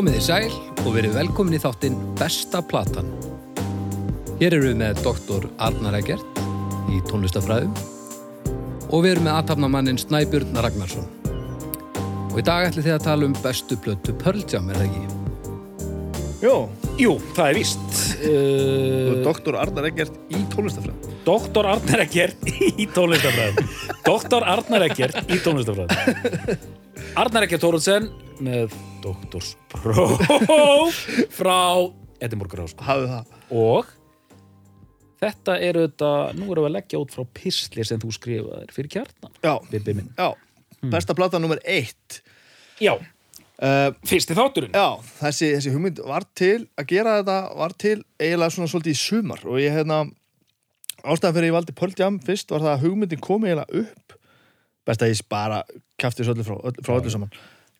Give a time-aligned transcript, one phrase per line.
[0.00, 3.10] Komið í sæl og verið velkomin í þáttinn Besta Platan.
[4.38, 6.38] Hér eru við með doktor Arnar Eggert
[6.88, 7.74] í tónlistafræðum
[8.86, 11.04] og við erum með aðtapnamannin Snæbjörn Ragnarsson.
[12.30, 15.04] Og í dag ætlum þið að tala um bestu plötu Pearl Jam, er það ekki?
[16.46, 16.56] Jó,
[16.96, 18.00] Jú, það er víst.
[18.24, 23.68] Uh, doktor Arnar Eggert í tónlistafræð Doktor Arnar Eggert í tónlistafræðum.
[24.08, 26.58] Doktor Arnar Eggert í tónlistafræðum.
[27.20, 28.08] Arnar Eggert Tóruðsen
[28.44, 30.20] með doktorspróf
[31.38, 31.60] frá
[32.20, 33.22] Edinborgar Háskóla.
[33.52, 33.88] Og
[35.20, 38.92] þetta er auðvitað, nú erum við að leggja út frá pisli sem þú skrifaðir fyrir
[38.96, 39.32] kjarnan.
[39.44, 40.12] Já, Bibbi minn.
[40.16, 40.30] já,
[40.92, 42.20] besta plata nummer eitt.
[42.80, 44.76] Já, uh, fyrsti þátturinn.
[44.76, 49.02] Já, þessi, þessi hugmynd var til að gera þetta var til eiginlega svona svolítið í
[49.02, 49.44] sumar.
[49.48, 50.02] Og ég hérna
[51.00, 54.18] ástæðan fyrir ég valdi Pearl Jam fyrst var það að hugmyndin kom eiginlega upp.
[54.88, 55.62] Best að ég bara
[56.00, 57.32] kæfti þessu öllu frá, öll, frá öllu saman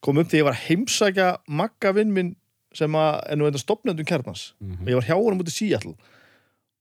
[0.05, 1.29] kom upp því ég var að heimsækja
[1.61, 2.33] Magga vinn minn
[2.77, 5.97] sem að er nú enda stopnendum kjarnans og ég var hjá út í Seattle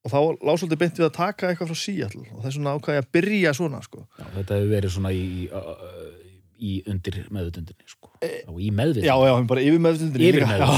[0.05, 0.19] og þá
[0.61, 3.53] svolítið beint við að taka eitthvað frá Seattle og þess vegna ákvað ég að byrja
[3.57, 4.05] svona sko.
[4.15, 5.25] Já, þetta hefur verið svona í,
[6.59, 8.11] í undir meðutundinni, sko.
[8.51, 9.09] Og í meðvitundinni.
[9.09, 9.65] Já, já, bara
[10.29, 10.45] yfir.
[10.47, 10.69] Já.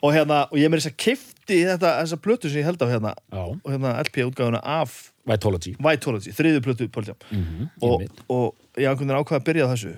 [0.00, 2.86] og hérna, og ég með þess að kifti þetta, þessa plötu sem ég held á
[2.90, 3.14] hérna
[3.44, 5.76] og hérna LP-útgáfuna af Vitology.
[5.82, 9.94] Vitology, þriðu plötu Pearl Jam Mm og, og ég ákvað að byrja þessu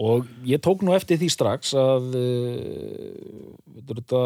[0.00, 4.22] Og ég tók nú eftir því strax að uh, þetta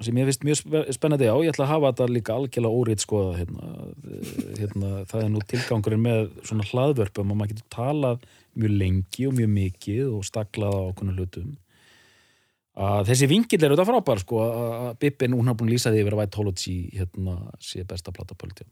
[0.00, 3.02] sem ég finnst mjög spe- spennandi á, ég ætla að hafa þetta líka algjörlega órið
[3.02, 3.66] skoða hérna,
[4.08, 4.30] eh,
[4.62, 8.24] hérna, það er nú tilgangurinn með svona hlaðvörpum að maður getur talað
[8.56, 11.50] mjög lengi og mjög mikið og staklað á okkur hlutum.
[12.80, 16.20] Að þessi vingill er auðvitað frábær sko, að hún har búin að lýsa því að
[16.22, 18.70] Vitology hérna, sé besta Pearl Jam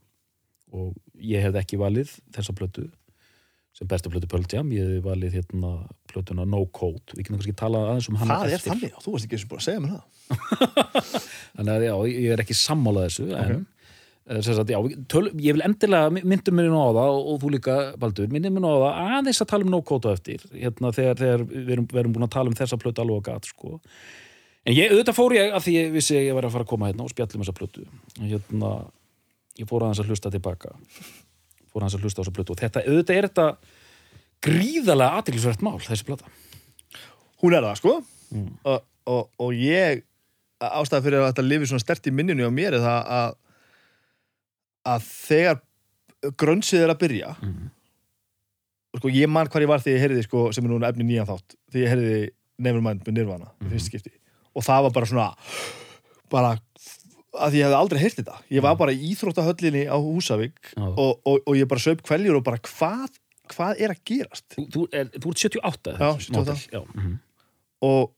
[0.71, 2.87] og ég hefði ekki valið þessa plötu
[3.77, 5.73] sem besta plötu Pearl Jam, ég hefði valið hérna
[6.09, 8.73] plötuna No Code, við kynum kannski tala aðeins um hana Það er eftir.
[8.73, 10.05] þannig, þú varst ekki og búin að segja mér það.
[11.59, 13.53] Þannig að já, ég er ekki sammálað þessu en
[14.33, 14.41] okay.
[14.49, 14.79] sagt, já,
[15.13, 18.73] töl, ég vil endilega myndum mér á það og, þú líka, Baldur, myndum mér á
[18.73, 20.43] það aðeins að tala um no code á eftir.
[20.53, 23.49] Hérna, þegar, þegar við erum, erum búin að tala um þessa plötu alveg að gat
[23.53, 23.79] sko.
[24.65, 26.73] en ég, auðvitað fór ég að því ég vissi að ég var að fara að
[26.73, 27.87] koma hérna og spjallum þessa plötu.
[28.19, 28.75] Hérna,
[29.61, 30.75] ég fór aðeins að hlusta tilbaka
[31.69, 32.55] fór aðeins að hlusta á þessa plötu.
[32.55, 33.47] Og þetta, auðvitað er þetta
[34.45, 36.29] gríðalega aðtilsvert mál, þessi plata.
[37.43, 37.95] Hún er það, sko.
[38.69, 40.03] Og, og, og ég
[40.59, 43.35] ástæða fyrir að þetta lifi svona stert í minninu á mér er það að
[44.89, 45.59] að þegar
[46.39, 47.29] grönnsið er að byrja
[48.97, 51.29] sko, ég man hvar ég var þegar ég heyrði sko, sem er núna efni nýjan
[51.29, 52.29] þátt þegar ég heyrði
[52.59, 54.11] Nevermind með Nirvana í fyrst skipti.
[54.51, 55.27] Og það var bara svona
[56.29, 56.49] bara
[57.37, 61.41] að ég hefði aldrei heyrt þetta ég var bara í Íþróttahöllinni á Húsavík og, og,
[61.45, 63.19] og ég bara söp kveljur og bara hvað,
[63.53, 66.39] hvað er að gerast Þú, þú, er, þú ert 78 Já, þessi 78.
[66.39, 66.81] model, já.
[66.95, 67.17] mhm.
[67.89, 68.11] og,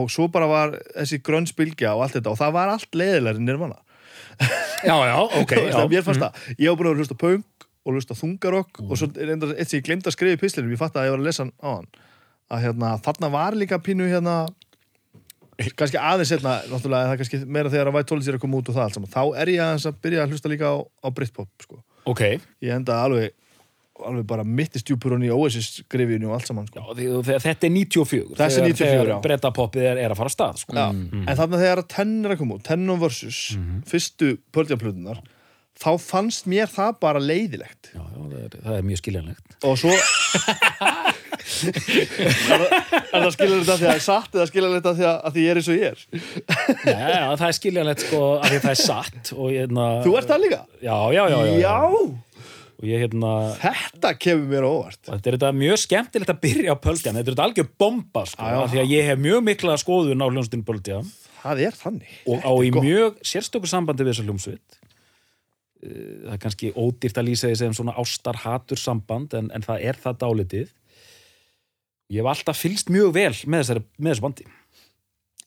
[0.00, 3.50] og svo bara var þessi grönnsbylgja og allt þetta og það var allt leiðilegri en
[3.52, 3.78] Nirvana
[4.82, 5.78] já, já, ok já.
[5.84, 5.92] Mhm.
[5.94, 9.36] mér fannst það, ég hef búin að hlusta punk og hlusta þungarokk og svo er
[9.36, 11.28] enda eitt sem ég glemd að skrifa í pislinum, ég fatt að ég var að
[11.28, 11.88] lesa hann á hann
[12.46, 14.34] að hérna, þarna var líka pínu hérna
[15.76, 18.58] kannski aðeins hérna, náttúrulega það er kannski meira þegar að White Tollets er að koma
[18.60, 20.76] út og það allt saman, þá er ég aðeins að byrja að hlusta líka á,
[20.84, 21.78] á Britpop, sko.
[22.12, 22.22] Ok,
[22.62, 23.32] ég enda alveg,
[24.04, 27.44] alveg bara mitt í stjúpurun í Oasis skrifinu og allt saman, já, sko því, þegar,
[27.46, 29.16] þetta er 94 Þessi er 94, já.
[29.24, 30.76] brettapoppið er, er að fara af stað sko.
[30.76, 33.40] Já, en þarna þegar að Ten er að koma út, Ten og Versus
[33.88, 35.24] fyrstu pöldjaplutunar
[35.76, 37.90] þá fannst mér það bara leiðilegt.
[37.92, 39.56] Já, já, það, er, það er mjög skiljanlegt.
[39.68, 39.92] Og svo
[41.46, 45.34] er það- skilur þetta því að það er satt eða skilur þetta því að, að
[45.36, 46.04] því ég er eins og ég er?
[46.86, 50.30] Já, já, það er skiljanlegt sko, af því að það er satt hérna, þú ert
[50.32, 50.60] það líka?
[50.82, 51.76] já, já, já, já,
[52.76, 53.30] Já, ég hérna
[53.62, 54.98] þetta kemur mér óvart.
[55.06, 57.16] Þetta er þetta mjög skemmtilegt að byrja á Pöldjan.
[57.16, 60.26] Þetta er þetta algjör bomba sko, af því að ég hef mjög mikla skoðun á
[60.28, 61.08] hljónstinn Pöldjan.
[61.40, 62.18] Það er þannig.
[62.28, 64.78] Og á í mjög sérstöku sambandi við þessa hljómsveit.
[65.86, 69.84] Eh, það er kannski ódýrt að lýsa því sem svona ástar-hatur samband en, en það
[69.88, 70.68] er það dálitið
[72.12, 74.48] ég hef alltaf fylgst mjög vel með, þessari, með þessu bandi.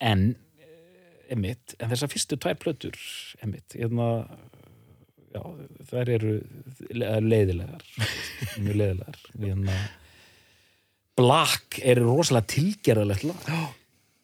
[0.09, 0.25] En
[0.59, 2.99] eh, emitt, en þessar fyrstu tvær plötur
[3.45, 4.09] emitt, hérna
[5.33, 5.41] já,
[5.91, 6.35] þær eru
[6.89, 7.83] le- leiðilegar
[8.63, 9.19] mjög leiðilegar.
[9.39, 9.79] Hérna
[11.19, 13.25] Black er rosalega tilgerðalegt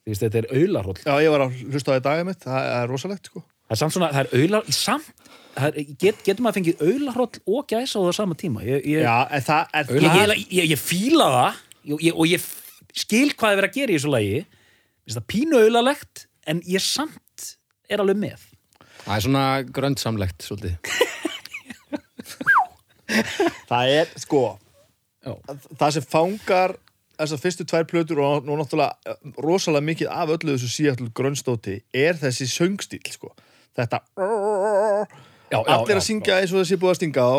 [0.05, 2.91] þetta er auðlarhóll Já, ég var að hlusta á það í dagið mitt, það er
[2.91, 3.41] rosalegt sko.
[3.65, 5.29] Það er samt svona, það er auðlar, samt,
[6.03, 8.63] get, getur maður fengið auðlarhroll og gæsa á það sama tíma.
[8.67, 12.41] Ég, ég, Já, það er ég, ég, fíla það ég, og ég
[12.95, 14.41] skil hvað er verið að gera í þessu lagi.
[15.05, 17.51] Finnst það pínu auðlarlegt, en ég samt
[17.89, 18.45] er alveg með.
[19.05, 20.75] Það er svona gröndsamlegt, svolítið.
[23.69, 24.39] Það er, sko
[25.25, 25.33] Já.
[25.77, 26.73] það sem fangar
[27.15, 32.17] þessar fyrstu tvær plötur og nú náttúrulega rosalega mikið af öllu þessu Seattle grunnstóti er
[32.19, 33.31] þessi söngstíl sko.
[33.77, 34.01] þetta
[35.49, 37.37] já, allir að syngja eins og þessi búið að stinga á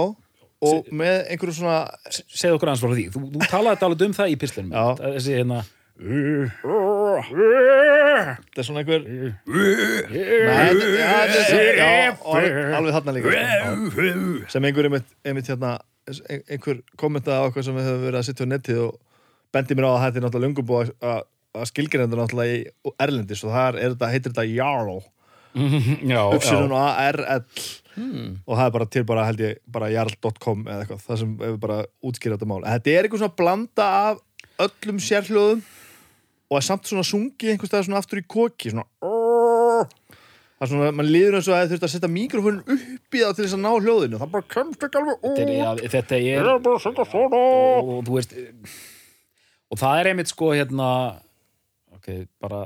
[0.65, 1.79] og með einhverju svona
[2.11, 4.85] segð okkur aðeins frá því, þú, þú talaði alveg um það í pislunum Já.
[5.17, 5.59] þessi hérna
[7.27, 9.11] þetta er svona einhver er
[12.21, 13.41] og alveg- þarna líka sko.
[14.53, 15.09] sem einhver einmitt,
[15.51, 15.71] hérna
[16.31, 18.93] ein- einhver kommentaði á eitthvað sem við höfum verið að sitja á netið og
[19.53, 21.21] bendi mér á að þetta er náttúrulega lungum búið að,
[21.73, 22.59] skilgrinda náttúrulega í
[23.01, 24.99] Erlendis og þar er þetta, heitir þetta Jarl
[25.57, 27.45] já, Upsilon A-R-L
[27.97, 31.61] og það er bara til bara held ég bara jarl.com eða eitthvað, það sem hefur
[31.63, 32.59] bara útskýrað þetta mál.
[32.61, 34.21] En Þetta er eitthvað svona blanda af
[34.67, 35.63] öllum sérhljóðum
[36.47, 38.85] og er samt svona sungið einhvers staðar svona aftur í koki svona
[40.57, 43.23] það er svona, mann líður eins og að það þurft að setja mikrofónin upp í
[43.23, 44.21] það til þess að ná hljóðinu.
[44.23, 45.83] Það bara kemst ekki alveg þetta er, út.
[45.97, 47.43] þetta er Það er að svona.
[47.83, 48.37] Og þú veist
[49.67, 50.89] og það er einmitt sko hérna
[51.97, 52.11] ok,
[52.43, 52.63] bara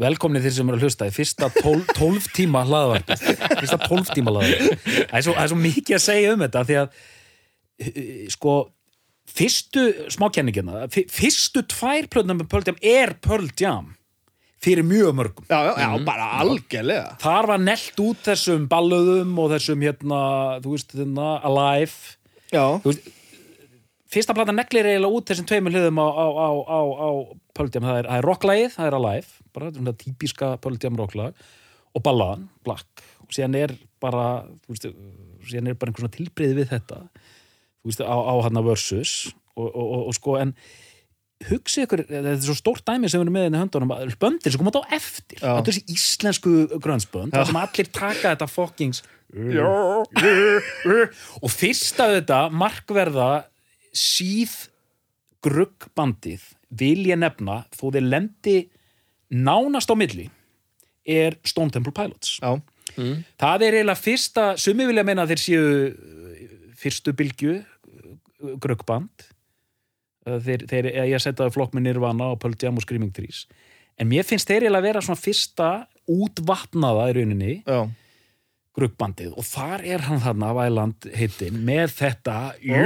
[0.00, 1.08] velkomni þeir sem eru að hlusta.
[1.10, 3.14] Í fyrsta tól, tólf tíma hlaðvarp.
[3.60, 4.82] Fyrsta tólf tíma hlaðvarp.
[5.10, 7.00] Það er, svo, það er svo mikið að segja um þetta því að
[7.86, 8.54] eh, sko
[9.30, 13.92] fyrstu smákenningina fyr- fyrstu tvær plötnum með Pearl Jam er Pearl Jam.
[14.60, 15.44] Fyrir mjög mörgum.
[15.48, 17.14] Já, já, já, bara algjörlega.
[17.22, 20.18] Þar var nelt út þessum ballöðum og þessum hérna,
[20.60, 22.16] þú veist, hérna, Alive.
[22.52, 23.06] Já, þú veist,
[24.10, 27.08] fyrsta plata neglir eiginlega út þessum tveimur hliðum á, á, á, á,
[27.70, 31.48] Jam, það er, er rocklagið, það er Alive bara svona típiska Pearl Jam rocklag
[31.90, 33.02] og ballaðan, Black.
[33.24, 34.86] Og síðan er bara veist,
[35.50, 37.00] síðan er bara einhver svona tilbreyði við þetta
[37.86, 39.16] veist, á, á hann versus.
[39.58, 40.54] Og, og, og, og sko, en
[41.48, 44.12] hugsið ykkur, þetta er svo stórt dæmi sem við erum með inn í höndunum, að
[44.20, 45.46] böndir sem koma þetta á eftir Já.
[45.46, 46.52] þetta er þessi íslensku
[46.84, 49.00] grönsbönd þar sem allir taka þetta fokkings
[51.40, 53.30] og fyrst af þetta markverða
[53.96, 54.52] síð
[55.44, 56.44] gruggbandið
[56.80, 58.58] vil ég nefna þó þeir lendi
[59.30, 60.28] nánast á milli
[61.06, 62.38] er Stone Temple Pilots.
[62.42, 62.60] Já,
[63.40, 69.26] það er eiginlega fyrsta sumi vilja meina þeir séu uh, fyrstu bylgju uh, gruggband.
[70.26, 73.46] Uh, þeir, þeir, ég setja það flokk með Nirvana og Pearl Jam og Screaming Trees.
[74.00, 75.70] En mér finnst þeir eiginlega vera svona fyrsta
[76.10, 77.56] útvatnaða í rauninni.
[77.64, 77.88] Já
[78.76, 79.32] gruggbandið.
[79.38, 82.82] Og þar er hann þarna Væland heitinn með þetta jú,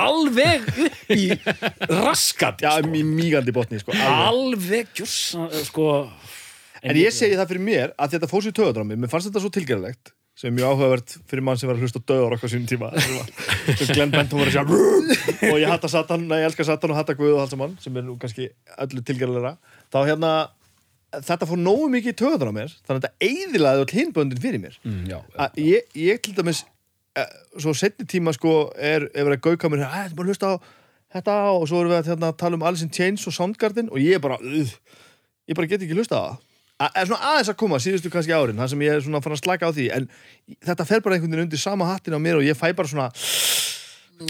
[0.00, 1.26] alveg upp í
[1.90, 2.94] raskat Já, sko.
[2.98, 4.30] í mýgandi botni, sko alveg.
[4.30, 5.90] alveg gjörsa sko.
[6.80, 9.52] En ég segi það fyrir mér að þetta fór sér töðadrámi, mér fannst þetta svo
[9.54, 12.88] tilgerðilegt sem er mjög áhugavert fyrir mann sem var að hlusta döður okkar sínum tíma.
[13.76, 16.96] Sem Glenn Benton var að segja og ég hatta Satan, nei, ég elska Satan og
[16.96, 18.46] hatta Guð og allt saman, sem er nú kannski
[18.80, 19.52] öllu tilgerðilega
[19.92, 20.30] þá hérna,
[21.10, 24.76] þetta fór nógu mikið í töðadrámi mér, þannig að þetta eiðilaði öll hinböndin fyrir mér.
[24.86, 26.60] Mm, já, að ég, ég til dæmis
[27.18, 30.52] eh, svo setni tíma sko er, er verið að gauka mér, að þetta bara hlusta
[30.52, 30.54] á
[31.16, 31.38] þetta?
[31.56, 34.18] Og svo erum við að hérna, tala um Alice in Chains og Soundgarden og ég
[34.20, 34.76] er bara uh,
[35.50, 36.38] ég bara get ekki hlusta á það.
[36.80, 39.34] A- er svona aðeins að koma síðustu kannski árin það sem ég er svona fann
[39.36, 40.06] að slaka á því en
[40.64, 43.10] þetta fer bara einhvern veginn undir sama hattin á mér og ég fæ bara svona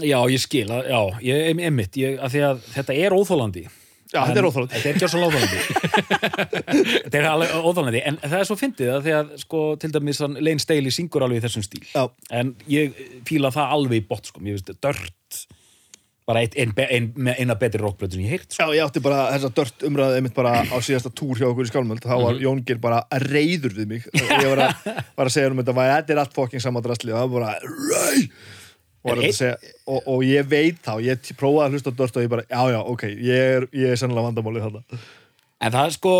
[0.03, 0.99] já, ég skil að, já,
[1.29, 3.63] ég einmitt ég, að að þetta er óþólandi
[4.11, 5.59] já, þetta er óþáland Þetta er ekki svo óþólandi
[7.05, 10.21] Þetta er alveg óþólandi En það er svo fyndið að því að sko, til dæmis
[10.27, 11.81] Lane Staley syngur alveg í þessum stíl.
[11.93, 12.05] Já.
[12.41, 14.43] En ég fíla það alveg í bótt sko.
[14.45, 15.45] Ég veist, dört
[16.27, 18.67] bara ein, ein, ein, ein, eina betri rockblötu sem ég heirt sko.
[18.69, 21.71] Já, ég átti bara þessa dört umræðu einmitt bara á síðasta túr hjá okkur í
[21.71, 22.05] Skálmöld.
[22.05, 24.07] Þá var Jón Geir bara reyður við mig.
[24.13, 27.15] Og ég var að, var að segja um þetta þetta er allt fokking saman drastli
[27.15, 28.21] og það var bara
[29.01, 32.31] og, segja, og, og ég veit þá, ég prófaði að hlusta á dört og ég
[32.31, 35.01] bara, já já, ok, ég er, ég er sannlega vandamálið þarna
[35.61, 36.15] En það er sko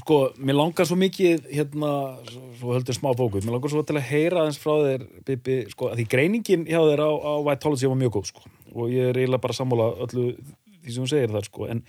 [0.00, 1.90] sko, mér langar svo mikið hérna,
[2.26, 5.90] svo, höldur smá fókus mér langar svo til að heyra aðeins frá þér Bibi, sko,
[5.94, 9.44] því greiningin hjá þér á, á Vitology var mjög góð, sko og ég er eiginlega
[9.44, 11.84] bara að sammála öllu því sem hún segir þar, sko en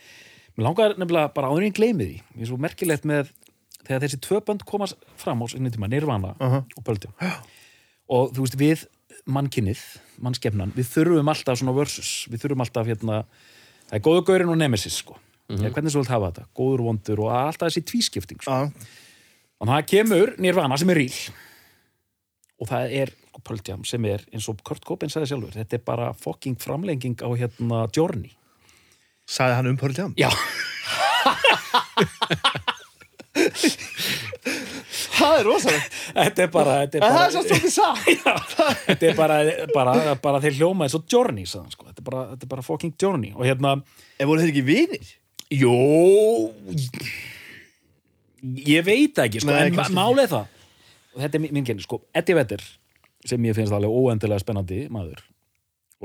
[0.55, 3.31] mér langar nefnilega bara áður en ég gleymi því mér er svo merkilegt með
[3.85, 6.61] þegar þessi tvö bönd komast fram á sinni tíma, Nirvana Aha.
[6.65, 7.15] og Böldjum
[8.15, 8.85] og þú veist, við
[9.25, 9.81] mannkinnið,
[10.23, 13.21] mannskefnan við þurfum alltaf svona versus við þurfum alltaf hérna,
[13.89, 15.17] það er góðu gaurin og nemesis, sko.
[15.49, 18.51] Mm hvernig svo vilt hafa þetta, góður vondur og alltaf þessi tvískipting sko.
[18.51, 18.71] Já,
[19.59, 21.17] og það kemur Nirvana sem er ríl
[22.59, 23.09] og það er
[23.67, 27.29] Jam sem er eins og Kurt Cobain sagði sjálfur, þetta er bara fucking framlenging á
[27.37, 28.31] hérna Journey.
[29.27, 30.13] Sagði hann um Jam?
[30.17, 30.29] Já,
[35.15, 37.87] Það er rosalegt, þetta er bara er það er svo svolítið sá
[38.87, 39.37] þetta er bara,
[39.73, 41.87] bara, bara þeir hljóma eins og Journey sagði, hann, sko.
[41.89, 43.31] þetta, er bara, þetta er bara fucking Journey.
[43.35, 43.75] Og hérna,
[44.19, 45.13] En voru þeir ekki vinir?
[45.53, 45.75] jú
[48.65, 50.51] ég veit ekki sko, Nei, en málið það
[51.15, 52.63] og þetta er mín genni, sko, Eddie Vedder
[53.25, 55.21] sem ég finnst alveg óendilega spennandi maður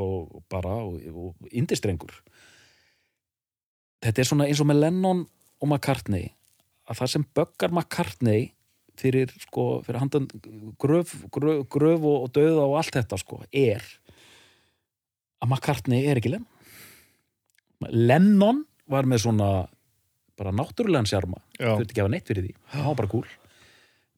[0.01, 2.15] og bara, og, og indistrengur
[4.05, 5.25] þetta er svona eins og með Lennon
[5.61, 6.31] og McCartney.
[6.89, 8.47] Að það sem böggar McCartney
[9.01, 10.29] fyrir sko, fyrir handan
[10.81, 13.85] gröf, gröf, gröf og, og döða og allt þetta sko, er
[15.41, 16.49] að McCartney er ekki Lennon.
[17.91, 19.51] Lennon var með svona
[20.41, 21.41] bara náttúrulegan sjarma.
[21.57, 23.33] Þurfti ekki að hafa neitt fyrir því, það var bara cool.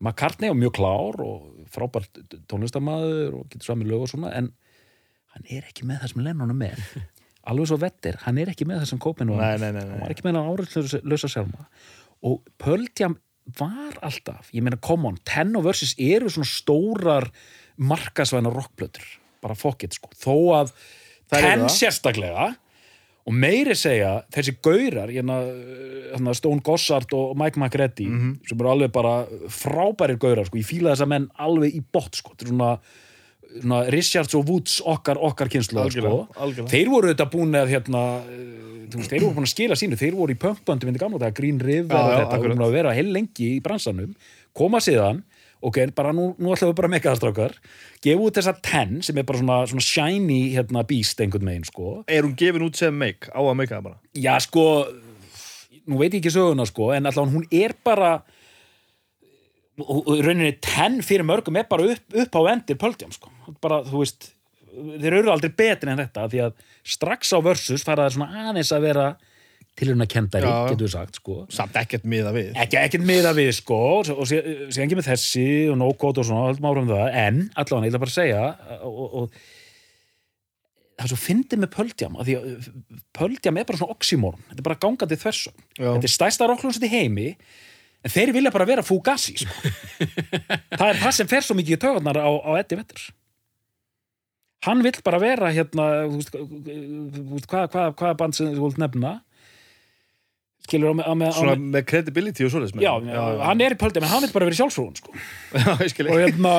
[0.03, 4.51] McCartney var mjög klár og frábært tónlistarmaður og getur sami lög og svona en
[5.33, 6.87] hann er ekki með það sem Lennon er með.
[7.51, 10.39] Alveg svo vettir, hann er ekki með það sem Copen var hann var ekki með
[10.39, 11.67] hann áriðlösa sjálma
[12.23, 13.17] og Pearl Jam
[13.58, 17.30] var alltaf, ég meina come on Ten og Versus eru svona stórar
[17.78, 19.04] markasvæna rockplötur
[19.42, 20.72] bara fokkit sko, þó að
[21.32, 22.50] Ten sérstaklega.
[23.25, 25.37] Og meiri segja, þessi gaurar hérna,
[26.34, 28.32] Stone Gossard og Mike McReady Mhm.
[28.46, 32.34] sem eru alveg bara frábærir gaurar sko, ég fíla þessa menn alveg í bot sko,
[32.34, 32.78] þetta er svona,
[33.61, 36.14] svona Richards og Woods okkar, okkar kynslu sko.
[36.71, 39.99] Þeir voru þetta búin að hérna, eh, veist, þeir voru búin að skila sínu.
[40.00, 42.78] Þeir voru í punkböndum indi gamla þetta Green River og já, þetta, voru búin að
[42.78, 44.16] vera heil lengi í bransanum.
[44.56, 45.23] Koma síðan
[45.62, 47.56] ok, bara nú, nú ætlum við bara að meka það strákar.
[48.02, 51.94] Gefa út þessa ten sem er bara svona, svona shiny hérna, beast einhvern megin sko.
[52.11, 53.30] Er hún gefin út sem make?
[53.30, 54.00] Á að make það bara?
[54.18, 54.66] Já, sko,
[55.87, 58.16] nú veit ég ekki söguna, sko, en allavega hún er bara
[59.81, 63.33] og rauninni tenn fyrir mörgum er bara upp, upp á endir pöldjám, sko.
[63.64, 64.33] Bara, þú veist,
[64.73, 66.64] þeir eru aldrei betri en þetta, því að
[66.95, 69.07] strax á versus fara það svona aðeins að vera
[69.81, 71.38] tilhörna kendari, getur við sagt, sko.
[71.52, 72.52] Samt ekkert miða við.
[72.61, 76.93] Ekki, ekkert miða við, sko, og síðan kemur þessi og no-code og svona, höldum áfram
[76.93, 78.47] það, en allavega, ég ætla bara að segja,
[78.85, 79.43] og, og,
[81.02, 82.71] það er svo fyndið með Pöldjam að því að
[83.17, 85.88] Pöldjam er bara svona oxymorn þetta er bara gangandi þversum Já.
[85.88, 87.29] þetta er stæsta rockljónsett í heimi
[88.02, 89.73] en þeir vilja bara vera Fugazi sko.
[90.78, 93.11] það er það sem fer svo mikið í tögarnar á, á Eddie Vetters
[94.66, 98.66] hann vill bara vera hérna þú veist, þú veist, hvað, hvað, hvað band sem þú
[98.68, 99.12] vilt nefna.
[100.62, 102.92] Skilur á með, á með, Svona með credibility og svoleiðis með já,
[103.42, 103.62] hann.
[103.66, 105.14] er í Pöldjam en hann vill bara vera í sjálfsfrúin sko.
[105.59, 105.73] Já,
[106.06, 106.52] og hérna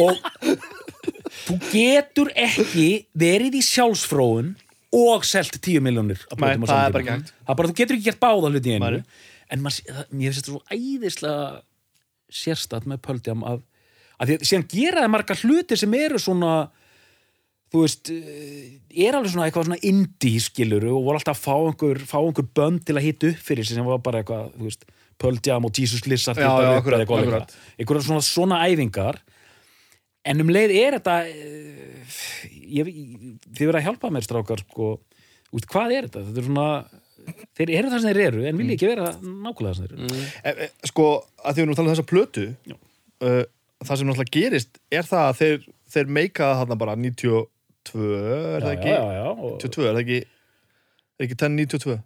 [0.00, 0.22] og
[1.44, 4.54] þú getur ekki verið í sjálfsfróun
[4.96, 8.78] og selt 10 miljónir það er bara bara, þú getur ekki gert báða hluti í
[8.78, 9.02] einu.
[9.02, 9.26] Nei.
[9.52, 11.46] En maður, mér finnst þetta svo æðislega
[12.36, 13.62] sérstætt með Pöldjam að,
[14.18, 16.56] að því að síðan gera það marga hluti sem eru svona
[17.72, 18.76] þú veist, eh,
[19.06, 22.48] er alveg svona eitthvað svona indie skiluru og voru alltaf að fá einhver, fá einhver
[22.56, 24.86] bönd til að hitta upp fyrir sig sem var bara eitthvað, þú veist,
[25.46, 27.46] Jam og Jesus eða
[27.80, 29.16] eitthvað svona, svona æfingar.
[30.26, 32.16] En um leið er þetta eh,
[32.52, 32.90] ég,
[33.56, 34.90] þið verða að hjálpa mér strákar sko,
[35.54, 36.24] út, hvað er þetta?
[36.28, 36.68] þetta er svona,
[37.56, 40.24] þeir eru það sem þeir eru en vilja ekki vera nákvæmlega það sem þeir eru.
[40.42, 41.06] E, e, Sko,
[41.42, 43.44] að því við nú tala um þessa plötu uh,
[43.86, 48.64] Það sem náttúrulega gerist er það að þeir, þeir meika það þarna bara 92 er
[48.64, 48.92] það ekki?
[48.92, 50.20] já, já, já, og, 92, er það ekki?
[51.16, 51.98] Er ekki 10, 92?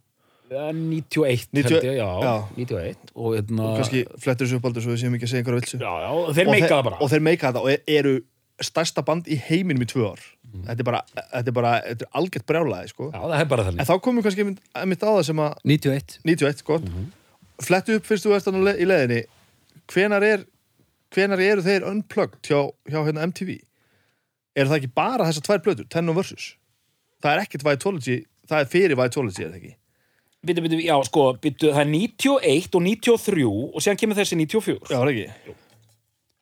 [0.50, 2.34] ja, 91 90 held ég, já, já.
[2.56, 5.62] 91 og hérna Kannski flettur þessu upp aldrei svo við séum ekki að segja einhverja
[5.62, 6.98] vilsu já, já, og þeir meika það bara.
[6.98, 8.14] og þeir meika það og er, eru
[8.64, 10.22] stærsta band í heiminum í tvö ár.
[10.50, 13.10] Þetta er bara, þetta er bara þetta er algjört brjálaði sko.
[13.14, 14.46] já, það er bara en þá komum við kannski
[14.82, 16.88] einmitt, á það sem að 91 91, gott.
[16.88, 17.10] Mhm.
[17.62, 19.20] flettu upp fyrst þú ert þannig í leðinni
[19.92, 20.46] hvenar er
[21.14, 23.60] hvenar eru þeir unplugged hjá, hjá hérna MTV
[24.56, 26.54] er það ekki bara þessar tvær plötur, Ten og Versus?
[27.22, 28.16] Það er ekkert Vitology
[28.50, 29.74] það er fyrir Vitology, er það ekki?
[30.40, 34.78] Bitu, bitu, já, sko, bitu, það er 91 og 93 og síðan kemur þessi 94
[34.88, 35.26] já, er það ekki?
[35.52, 35.59] Eh,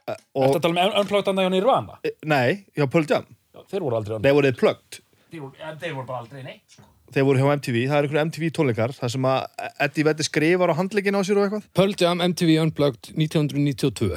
[0.08, 1.98] Þetta tala um unplugged hjá Nirvana?
[2.06, 3.26] E, nei, hjá Pearl Jam.
[3.54, 5.00] Já, Þeir voru aldrei þeir voru plugged.
[5.28, 6.84] Þeir voru, þeir voru bara aldrei neitt sko.
[7.12, 10.72] þeir voru hjá MTV, það er einhverju MTV tónleikar það sem að Eddie Vedder skrifar
[10.72, 11.66] á handlegin á sér og eitthvað.
[11.76, 14.10] Pearl Jam MTV Unplugged 1992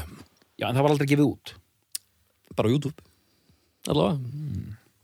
[0.62, 1.54] Já, en það var aldrei gefið út.
[2.56, 3.06] Bara á YouTube.
[3.90, 4.20] Allavega.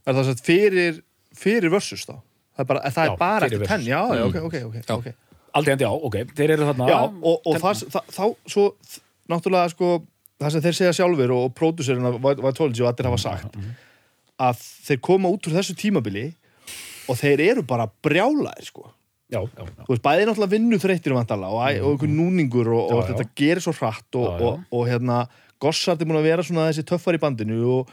[0.08, 1.00] Er það sett fyrir
[1.38, 2.18] fyrir Versus þá?
[2.58, 3.74] Það er bara, það Já, er bara fyrir eftir Versus.
[3.74, 4.96] Ten, já, já, ok, ok, ok, Já.
[5.00, 5.16] okay.
[5.58, 6.88] Aldrei endi á, ok, þeir eru þarna.
[6.92, 8.66] Já, og, og það, það, þá svo
[9.32, 9.90] náttúrulega sko
[10.42, 11.48] það sem þeir segja sjálfur og,
[12.10, 13.58] af Vitology og allir hafa sagt
[14.48, 16.28] að þeir koma út úr þessu tímabili
[17.10, 18.92] og þeir eru bara brjálæðir sko.
[19.28, 19.84] Já, já, já.
[19.90, 20.78] veist, bæði náttúrulega vinnu
[21.18, 24.86] vantala og, æ- og einhver núningur og, og þetta gerir svo hratt og, og, og
[24.88, 25.26] hérna
[25.60, 27.90] Gossard er múin að vera svona þessi töffar í bandinu og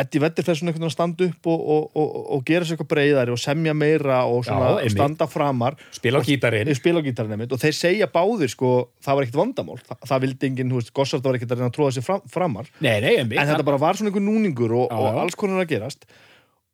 [0.00, 2.76] Eddie Vedder fer svona einhvern veginn að standa upp og, og, og, og gera sér
[2.76, 5.76] eitthvað breyðari og semja meira og svona Já, standa framar.
[5.92, 7.44] Spila á gítarinn.
[7.52, 8.72] Og þeir segja báðir sko,
[9.04, 11.96] það var ekkert vandamál, Þa, það vildi enginn, Gossard var ekkert að reyna að tróða
[11.98, 12.70] sér fram, framar.
[12.80, 16.08] Nei, nei, en þetta bara var svona einhver núningur og, alls konar að gerast.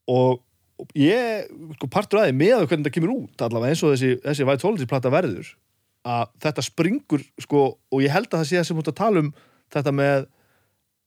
[0.08, 0.38] Og,
[0.94, 4.14] ég, sko, partur að því með að hvernig þetta kemur út allavega eins og þessi,
[4.24, 5.50] þessi Vitology plata verður
[6.08, 9.32] að þetta springur, sko, og ég held að það sé það sem að tala um
[9.74, 10.28] þetta með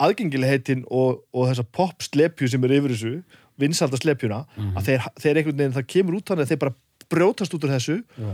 [0.08, 3.14] aðgengiliheitin og, og þessa pop slepju sem er yfir þessu
[3.62, 4.72] vinsalda slepjuna Mhm.
[4.80, 6.76] að þeir, þeir einhvern veginn, það kemur út þannig að þeir bara
[7.12, 8.32] brjótast út úr þessu Já.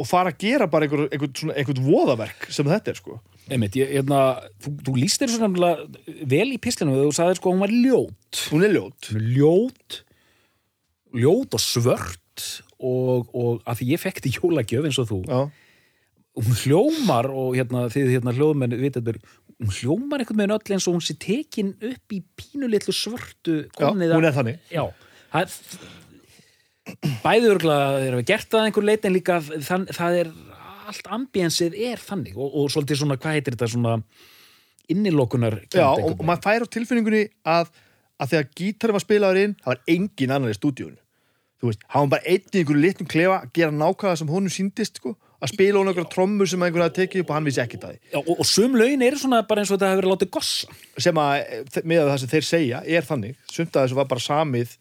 [0.00, 3.20] og fara að gera bara einhver, einhver, svona, einhver voðaverk sem þetta er sko.
[3.50, 7.36] Einmitt, ég, hérna, þú, þú líst þér svo nefnilega vel í pislinu og þú sagðir
[7.38, 8.40] sko að hún var ljót.
[8.50, 9.10] Hún er ljót.
[9.36, 10.00] Ljót
[11.14, 12.46] ljót og svört
[12.82, 15.18] og, og að því ég þetta jólagjöf eins og þú.
[15.28, 15.42] Já,
[16.34, 19.12] hún hljómar og hérna, þið hérna hljóðmenn vitað
[19.64, 23.74] hún hljómar einhvern veginn öll eins og hún sé tekin upp í pínulitlu svörtu já
[23.80, 24.58] komnið hún að- er þannig.
[24.70, 24.84] Já,
[27.24, 30.30] það örgulega þeir hafa gert það að einhver leit en líka þann, það er
[30.84, 33.94] allt ambiensið er þannig og, og svolítið svona, hvað heitir þetta svona
[34.92, 37.70] innilokunar já, og, og maður fær á tilfinningunni að,
[38.20, 40.98] að þegar gítarinn var spilaður inn það var engin annar í stúdíun
[41.62, 44.52] þú veist, hann var bara einn í einhverju litlum klefa að gera nákvæða sem honum
[44.52, 45.14] síndist sko,
[45.44, 47.96] að spila hún einhverja trommur sem einhverja hafði tekið upp og hann vissi ekki það
[47.98, 50.76] Já, og, og sum lögin eru svona bara eins og þetta hefur verið látið gossa.
[51.04, 54.24] Sem að eh, með það sem þeir segja er þannig, sumt að þessu var bara
[54.24, 54.76] samið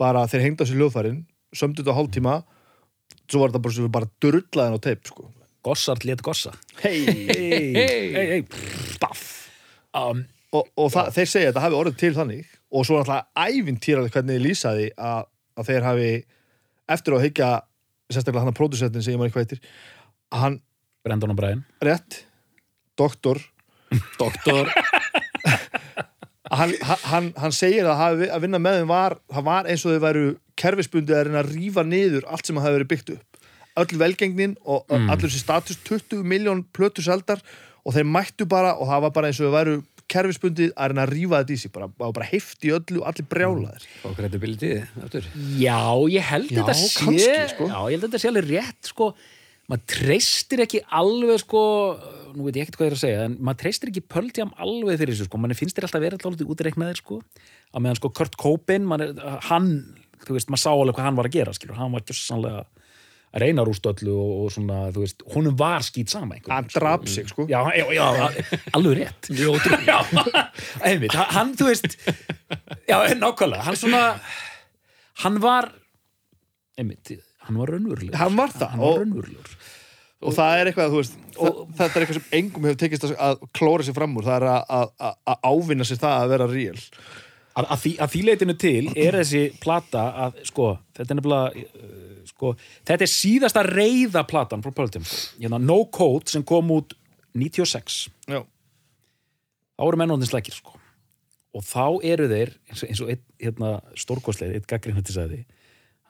[0.00, 1.20] bara þeir hengda sér hljóðfærin
[1.54, 2.34] sömdu þetta á hálftíma
[3.30, 5.30] svo var þetta bara, svo bara drullaðin á teip sko.
[5.62, 6.54] gossar lét gossa.
[6.80, 8.44] Hei hei, hei,
[9.92, 10.22] um,
[10.56, 12.54] og, og það, þeir segja að þetta hafi orðið til þannig.
[12.70, 15.24] Og svo náttúrulega ævintýralega hvernig þið lýsaði að,
[15.58, 16.10] að þeir hafi
[16.96, 17.50] eftir að higgja
[18.10, 19.99] sérstaklega hann að pródusettin sem ég maður eitthvað heitir að
[20.34, 20.60] hann
[21.04, 22.24] Brendan og Brian rétt.
[22.98, 23.40] Doktor.
[24.18, 24.68] Doktor.
[26.50, 26.72] Hann,
[27.06, 30.00] hann, hann segir að hafi, að vinna með þeim var það var eins og þau
[30.02, 30.22] væru
[30.58, 33.38] kerfisbundið að reyna að rífa niður allt sem hafi verið byggt upp.
[33.78, 35.06] Öll velgengnin og mm.
[35.14, 37.38] allur þessi status 20 miljón plötu seldar
[37.86, 39.76] og þeir mættu bara og það var bara eins og þau væru
[40.10, 43.10] kerfisbundið að reyna að rífa þetta í sig bara, bara, bara heift í öllu og
[43.12, 43.88] allir brjálaðir.
[44.10, 44.72] Og credibility,
[45.04, 45.30] aftur.
[45.54, 45.78] Já,
[46.10, 47.70] ég held Já, þetta sé kannski, sko.
[47.70, 49.14] Já, ég held þetta sé alveg rétt sko
[49.70, 51.62] maður treystir ekki alveg sko
[52.34, 55.00] nú veit ég ekkert hvað ég er að segja en maður treystir ekki pöldjám alveg
[55.00, 55.40] fyrir þessu sko.
[55.40, 57.20] Mann finnst þér alltaf verið alltaf útreiknaðir sko.
[57.74, 59.14] Að meðan sko Kurt Cobain man er,
[59.48, 59.70] hann,
[60.26, 62.66] þú veist, maður sá alveg hvað hann var að gera skilur, hann var gjössanlega
[63.30, 66.80] að reyna rúst öllu og, og svona, þú veist, honum var skýt sama hann sko.
[66.80, 67.46] draf sig sko.
[67.50, 68.06] Já, já, já,
[68.74, 69.30] alveg rétt.
[69.86, 69.98] Já,
[70.82, 71.94] einmitt, hann, þú veist
[72.90, 74.04] Já, nákvæmlega, hann svona
[75.22, 75.70] hann var
[76.80, 77.14] einmitt,
[77.50, 78.18] hann var raunverulegur.
[78.22, 79.56] Hann var það, Hann var og- raunverulegur.
[80.20, 83.42] og það er eitthvað, þú veist, og, þetta er eitthvað sem engum hefur tekist að,
[83.56, 84.28] klóra sér fram úr.
[84.28, 86.78] Það er að, að, að, ávinna sér það að vera real.
[87.50, 91.64] Að, að, því, að því leitinu til er þessi plata að, sko, þetta er nefnilega
[91.66, 91.96] uh,
[92.30, 92.52] sko,
[92.86, 95.08] þetta er síðasta reyða platan frá Pearl Jam,
[95.42, 96.94] hérna No Code sem kom út
[97.34, 97.98] 96
[98.30, 98.38] já,
[99.74, 100.76] þá eru mennóðin slækir sko.
[101.58, 105.42] og þá eru þeir eins og, eins og einn hérna, stórkostleir, einn gaggrinn þetta sagði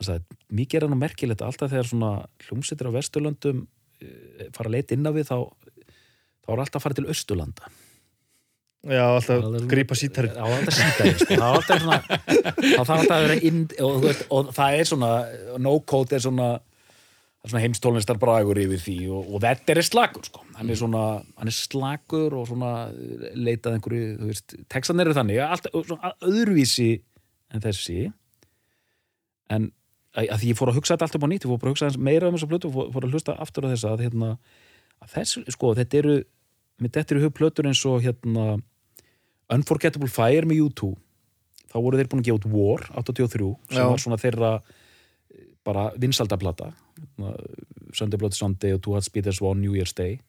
[0.01, 2.13] hann sagði, mikið er hann merkilegt að alltaf þegar svona
[2.47, 3.61] hljómsveitir á Vesturlöndum
[4.01, 5.37] eh, fara að leita inn á við þá
[6.41, 7.71] þá er alltaf að fara til Östurlanda
[8.89, 11.37] já, alltaf grípa sítarinn Já, alltaf sítarinn sko.
[11.37, 14.79] það er alltaf svona þá þarf alltaf að vera inn og, þú veist, og það
[14.79, 15.13] er svona,
[15.69, 20.25] no-code er svona það er svona heimstólinstar bragur yfir því og, og þetta er slagur
[20.29, 20.47] sko.
[20.57, 21.05] hann er svona,
[21.41, 22.73] hann er slagur og svona
[23.37, 26.91] leitað einhverju þú veist, textan eru þannig, alltaf, svona, öðruvísi
[27.51, 28.01] en þessi
[29.51, 29.71] en
[30.16, 32.31] að, því ég fór að hugsa þetta alltaf á nýtt, ég fór að hugsa meira
[32.31, 34.31] um þessu plötu og fór, að hlusta aftur á þessa að, hérna,
[35.01, 36.16] að þessu, sko, þetta eru
[36.81, 38.46] með þetta eru hug plötur eins og hérna
[39.51, 40.92] Unforgettable Fire með U2
[41.70, 43.88] þá voru þeir búin að gefa út War 83 sem Já.
[43.90, 47.35] var svona þeirra eh, bara vinsaldaplata hérna,
[47.96, 50.20] Sunday Bloody Sunday og Two Hearts Beat As One New Year's Day.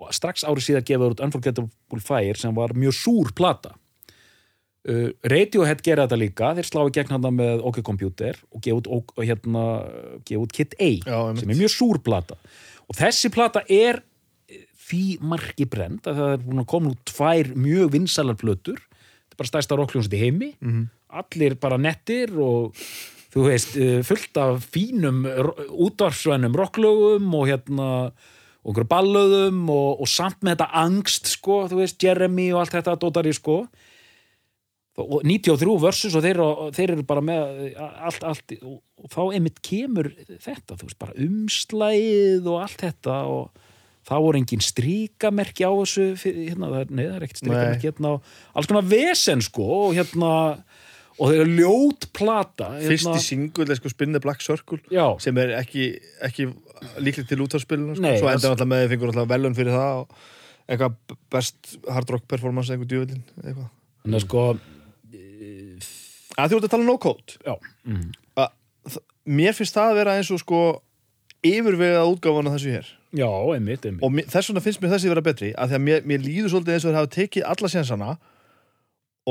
[0.00, 3.76] Og strax árið síðan gefa þeir út Unforgettable Fire sem var mjög súr plata
[4.90, 8.80] uh, Radiohead gera þetta líka þeir slá í gegn hann með OK Computer og gefa
[8.80, 9.64] út, og, hérna,
[10.26, 12.38] gefa út Kid A Já, sem er mjög súr plata.
[12.88, 14.02] Og þessi plata er
[14.48, 18.84] eh, því margi brend að það er búin að koma út tvær mjög vinsalar plötur.
[18.84, 20.52] Þetta er bara stærsta rockljónsett í heimi.
[20.60, 20.84] Mhm.
[21.14, 22.74] allir bara nettir og
[23.30, 25.22] þú veist, eh, fullt af fínum
[25.70, 28.10] útvarsvænum rocklögum og hérna
[28.64, 32.72] og einhverjum ballöðum og, og samt með þetta angst sko, þú veist, Jeremy og allt
[32.78, 33.66] þetta dótari sko
[34.94, 39.58] 93 versus og þeir, og þeir eru bara með allt, allt og, og þá einmitt
[39.66, 43.64] kemur þetta, þú veist, bara umslægið og allt þetta og
[44.04, 47.88] þá voru engin stríkamerki á þessu fyrir, hérna, það er, nei, það er ekkert stríkamerki
[47.88, 48.12] hérna
[48.54, 50.32] alls konar vesen sko og hérna
[51.14, 55.06] og þeir eru ljót plata fyrsti hérna, singull er sko Spin the Black Circle já,
[55.22, 55.88] sem er ekki,
[56.26, 56.48] ekki
[57.00, 58.02] líklegt til útvarspilinu sko.
[58.18, 60.16] Svo það- endur alltaf með þið fengur alltaf velun fyrir það og
[60.68, 63.70] eitthvað best hard rock performance einhver djúvillin eitthvað.
[64.04, 64.44] Þannig að sko
[66.38, 67.36] að þú ert að tala no code?
[67.46, 67.54] Já,
[67.86, 68.06] mm,
[68.42, 68.98] að,
[69.40, 70.60] mér finnst það að vera eins og sko
[71.44, 72.86] yfirvegað útgáfan af þessu hér.
[73.14, 74.02] Já, einmitt, einmitt.
[74.06, 76.50] Og mér, þess vegna finnst mér þessi vera betri að því að mér, mér líður
[76.54, 78.08] svolítið eins og þeir hafa tekið alla sénsana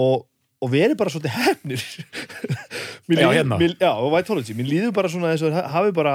[0.04, 0.24] og,
[0.63, 1.84] og verið bara svolítið hefnir.
[3.10, 3.58] Mér Já, líður- hérna.
[3.60, 6.13] mér, já, og Vitology, mér líður bara svona eins og ha- hafi bara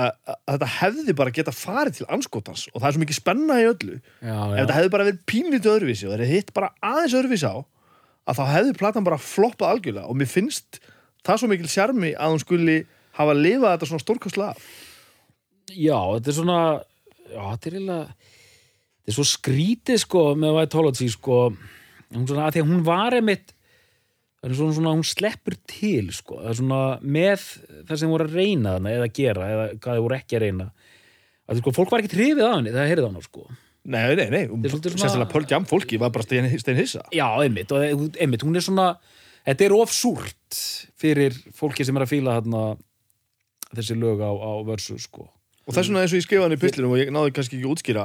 [0.00, 3.58] að, að þetta hefði bara geta farið til anskotans og það er svo mikið spenna
[3.60, 3.98] í öllu.
[4.24, 4.62] Já, ef já.
[4.62, 7.56] þetta hefði bara verið pínlítið öðruvísi og það er hitt bara aðeins öðruvísi á
[8.28, 10.80] að þá hefði platan bara floppað algjörlega og mér finnst
[11.26, 12.76] það svo mikil sjarmi að hún skuli
[13.18, 14.68] hafa lifað þetta svona stórkostlega af.
[15.70, 16.60] já, þetta er svona
[17.32, 21.40] já, þetta er eiginlega þetta er svo skrítið sko með Vitology sko.
[22.12, 23.52] Hún svona, að því að hún var einmitt
[24.42, 27.44] það er svona, svona hún sleppur til sko, það er svona með
[27.88, 30.70] það sem voru að reyna þarna eða gera eða hvað þið voru ekki að reyna.
[31.42, 33.46] Að sko, fólk var ekki trifið af henni, það heyrði hana sko
[33.84, 37.72] Nei, nei, nei, svona- sérstaklega Pearl Jam fólki var bara stein, stein hissa Já, einmitt,
[37.72, 37.82] og
[38.20, 38.96] einmitt, hún er svona
[39.46, 40.58] þetta er of súrt
[41.02, 42.76] fyrir fólki sem er að fíla þarna
[43.74, 45.26] þessi lög á, á versu sko.
[45.66, 47.66] og þess vegna eins og ég skrifaði hann í pislinum og ég náði kannski ekki
[47.66, 48.04] að útskýra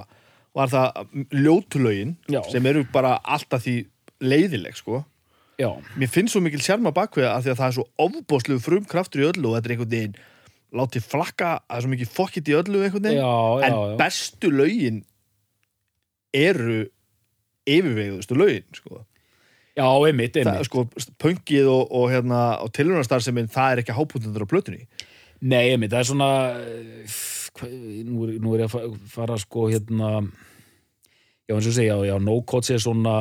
[0.57, 2.41] var það ljótulögin Já.
[2.49, 3.75] sem eru bara alltaf því
[4.23, 5.03] leiðileg sko
[5.57, 8.85] Já, mér finnst svo mikil sjarma bakveða af því að það er svo ofbóðslegu frum
[8.85, 10.17] kraftur í öllu og þetta er einhvern veginn
[10.77, 13.95] látið flakka, það er svo mikið fokkit í öllu einhvern veginn, já, já, en já.
[14.01, 14.99] bestu lögin
[16.37, 16.79] eru
[17.67, 19.03] yfirvegðustu lögin sko.
[19.77, 20.69] já einmitt, það, einmitt.
[20.69, 20.85] sko,
[21.21, 24.85] pöngið og, og, hérna, og tilhörnarstarfseminn, það er ekki hápunktundur á plötunni
[25.37, 27.17] Nei, einmitt, það er svona eh,
[27.59, 27.67] hva,
[28.07, 30.13] nú, er, nú er ég að fa- fara sko hérna
[31.45, 33.17] já, eins og segja, já, no codes er svona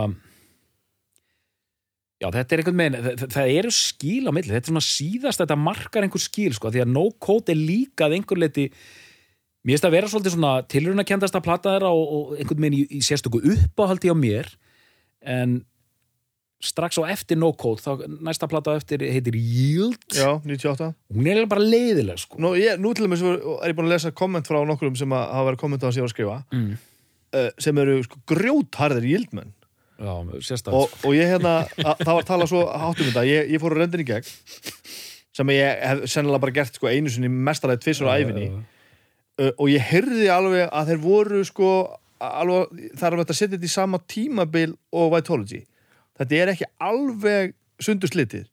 [2.16, 5.42] já, þetta er einhvern veginn það, það eru skíl á milli, þetta er svona síðast
[5.42, 8.70] þetta markar einhver skíl, sko, því að no code er líka að einhver leiti
[9.66, 13.00] mér finnst að vera svolítið svona tilrunakendasta plata þeirra og, og einhvern veginn í, í
[13.04, 14.52] sérstöku uppáhaldi á mér.
[15.26, 15.58] En
[16.62, 20.00] strax á eftir no code þá næsta plata á eftir heitir Yield.
[20.14, 22.40] Já, 98 hún er bara leiðileg sko.
[22.42, 25.26] Nú, ég, nú til dæmis er ég búin að lesa komment frá nokkrum sem að
[25.34, 26.70] hafa verið komment á að sé að skrifa mm.
[27.36, 29.52] uh, sem eru sko, grjótharðir gildmenn
[29.96, 30.12] Já,
[30.44, 33.76] sérstaklega og, og ég hérna, að, það var talað svo háttum þetta, ég, ég fór
[33.76, 34.32] að rendin í gegn
[35.36, 38.50] sem ég hef sennilega bara gert sko, einu sinni mestaræði tvisur á æfinni
[39.40, 41.70] uh, og ég heyrði alveg að þeir voru sko
[42.20, 45.62] alveg, það er að setja þetta í sama tímabil og Vitology.
[46.16, 48.46] Þetta er ekki alveg sundur slitið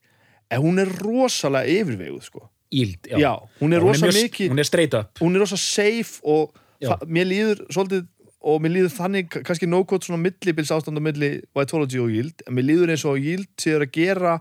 [0.54, 2.50] en hún er rosalega yfirveguð sko.
[2.74, 3.18] Íld, já.
[3.22, 5.20] já, hún er rosa mjög- mikið Hún er straight up.
[5.22, 8.08] hún er rosa safe og það, mér líður svolítið
[8.44, 12.58] og mér líður þannig kannski no-code svona millibils ástand á milli Vitology og Yield en
[12.58, 14.34] mér líður eins og Yield séður að gera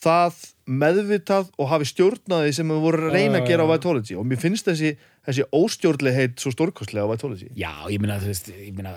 [0.00, 0.38] það
[0.70, 3.70] meðvitað og hafi stjórnaði sem við voru að reyna að gera á.
[3.72, 4.16] Vitology.
[4.20, 4.92] Og mér finnst þessi,
[5.26, 7.50] þessi óstjórnlegheit svo stórkostlega á Vitology.
[7.58, 8.94] Já, ég ég meina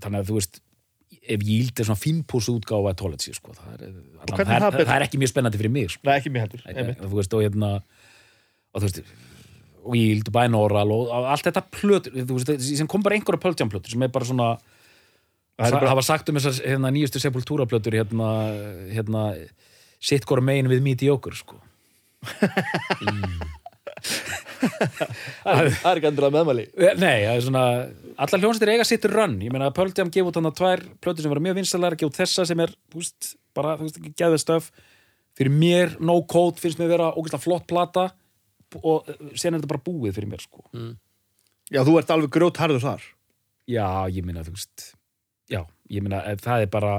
[0.00, 0.62] þannig að þú veist
[1.28, 5.06] ef Íld er svona fínpús útgáfa Tology, sko, það er, allan, það, er, það er
[5.06, 6.64] ekki mjög spennandi fyrir mig, sko, Nei, ekki mér heldur
[7.18, 9.00] veist, og hérna og þú veist
[9.88, 13.70] og Íld, Binaural og og allt þetta plötur, þú veist, sem kom bara einhverja Pearl
[13.72, 14.50] plötur sem er bara svona
[15.58, 18.28] Það hafa sagt um þessar hérna, nýjustu sepultúraplötur hérna,
[18.94, 19.22] hérna
[20.00, 21.58] sitt hvora megin við mediocre, sko.
[25.42, 26.64] Það er ekki endur að meðmæli.
[26.76, 27.64] Eh, Nei, það er svona
[28.18, 31.42] allar hljónstir eiga sitt run, ég meina Jam gefa út hann tvær plötur sem var
[31.44, 34.70] mjög vinsalar gefa út þessa sem er, þú veist, bara þú veist, ekki geðið stöf.
[35.38, 38.08] Fyrir mér, no code finnst mér vera ógeðslega flott plata
[38.82, 40.64] og eh, sen er þetta bara búið fyrir mér sko.
[41.68, 43.06] Já, þú ert alveg grjótharður þar.
[43.68, 44.92] Já, ég meina, þú veist
[45.48, 46.94] já, ég meina, eh, það er bara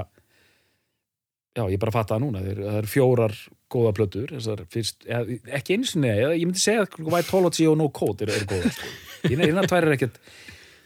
[1.56, 3.36] já, ég bara fatta það núna það eru fjórar
[3.70, 7.78] góða plötur þessar fyrst, eða, ekki einu sinni eða, ég myndi segja að Vitology og
[7.80, 8.92] No Code eru, eru góða sko.
[9.30, 10.20] hérna tvær er ekkert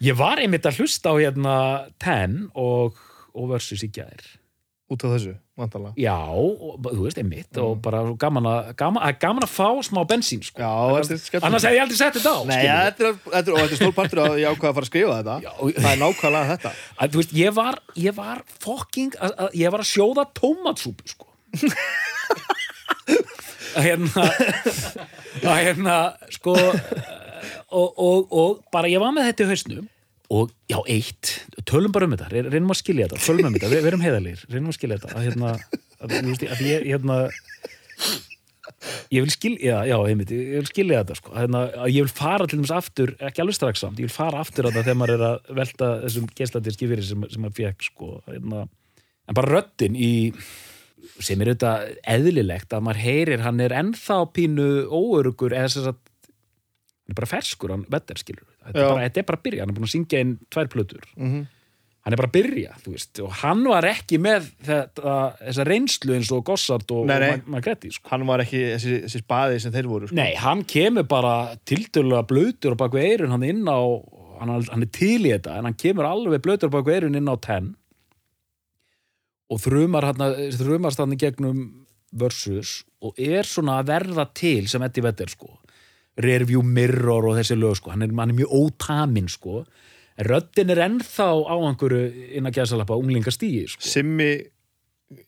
[0.04, 1.58] ég var einmitt að hlusta á hérna
[2.02, 2.98] Ten og,
[3.36, 4.24] og Versus í gær
[4.92, 9.00] út af þessu, vantarlega já, og, þú veist, einmitt og bara svo gaman að, gaman,
[9.06, 10.60] að, gaman að fá smá bensín sko.
[10.60, 12.84] Já, þetta er skemmt annars hefði ég aldrei sett þetta á Nei, skilurðu.
[12.84, 14.90] þetta er, þetta er, og þetta er stór partur að ég ákvaða að fara að
[14.90, 15.36] skrifa þetta.
[15.46, 16.74] Já, Það er nákvæmlega þetta.
[17.00, 21.08] Að, þú veist, ég var, ég var fucking, að, að, ég var að sjóða tómatsúpu,
[21.14, 21.30] sko.
[23.74, 24.28] Hérna
[25.42, 25.96] hérna,
[26.30, 29.88] sko og, og, og bara ég var með þetta í hausnum
[30.32, 31.34] og já, eitt,
[31.68, 32.30] tölum bara um þetta.
[32.32, 35.16] Re- reynum að skilja þetta, tölum um þetta, við, erum heiðalir reynum að skilja þetta,
[35.18, 36.14] að hérna að,
[36.54, 37.18] að ég, hérna
[39.12, 42.46] ég vil skilja, já, einmitt ég vil skilja þetta, sko, hérna, að ég vil fara
[42.48, 45.14] til dæmis aftur, ekki alveg strax samt, ég vil fara aftur að það þegar maður
[45.16, 48.64] er að velta þessum geisladiski fyrir sem, sem maður fekk, sko hérna,
[49.28, 50.12] en bara röddin í
[51.22, 55.92] sem er auðvitað eðlilegt að maður heyrir, hann er ennþá pínu óörugur eða þess að
[55.94, 59.64] hann er bara ferskur, hann vetter skilur þetta er, bara, þetta er bara að byrja,
[59.64, 61.44] hann er búin að syngja inn tvær plötur, mm
[62.04, 66.16] hann er bara að byrja þú veist, og hann var ekki með þetta, þessa reynslu
[66.18, 68.10] eins og Gossard og, og Magretti sko.
[68.10, 70.18] Hann var ekki þessi, þessi spaði sem þeir voru sko.
[70.18, 73.80] Nei, hann kemur bara tiltölulega blöytur á baku eirun hann inn á,
[74.42, 77.32] hann, hann er til í þetta en hann kemur alveg blöytur á baku eirun inn
[77.32, 77.72] á tenn.
[79.48, 80.28] Og þrumar hann
[80.60, 81.64] þrumast hann í gegnum
[82.12, 85.56] versus og er svona að verða til sem Eddie Vedder sko
[86.20, 87.90] Rearview Mirror og þessi lög sko.
[87.90, 89.64] hann, er, hann er mjög ótamin sko.
[90.16, 93.82] en röddin er ennþá á einhverju inn að gæðsalappa unglingastígi sko.
[93.82, 94.30] Simmi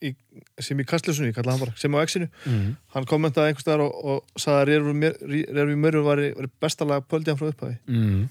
[0.02, 0.12] í,
[0.62, 2.70] Simmi Kastlusunni, ég kalla hann bara Simmi á X-inu, mm.
[2.94, 7.42] hann kommentaði einhvers staðar og, og sagði að Rervi Mörru var, var bestalega pöldið hann
[7.42, 8.28] frá upphæði Mm.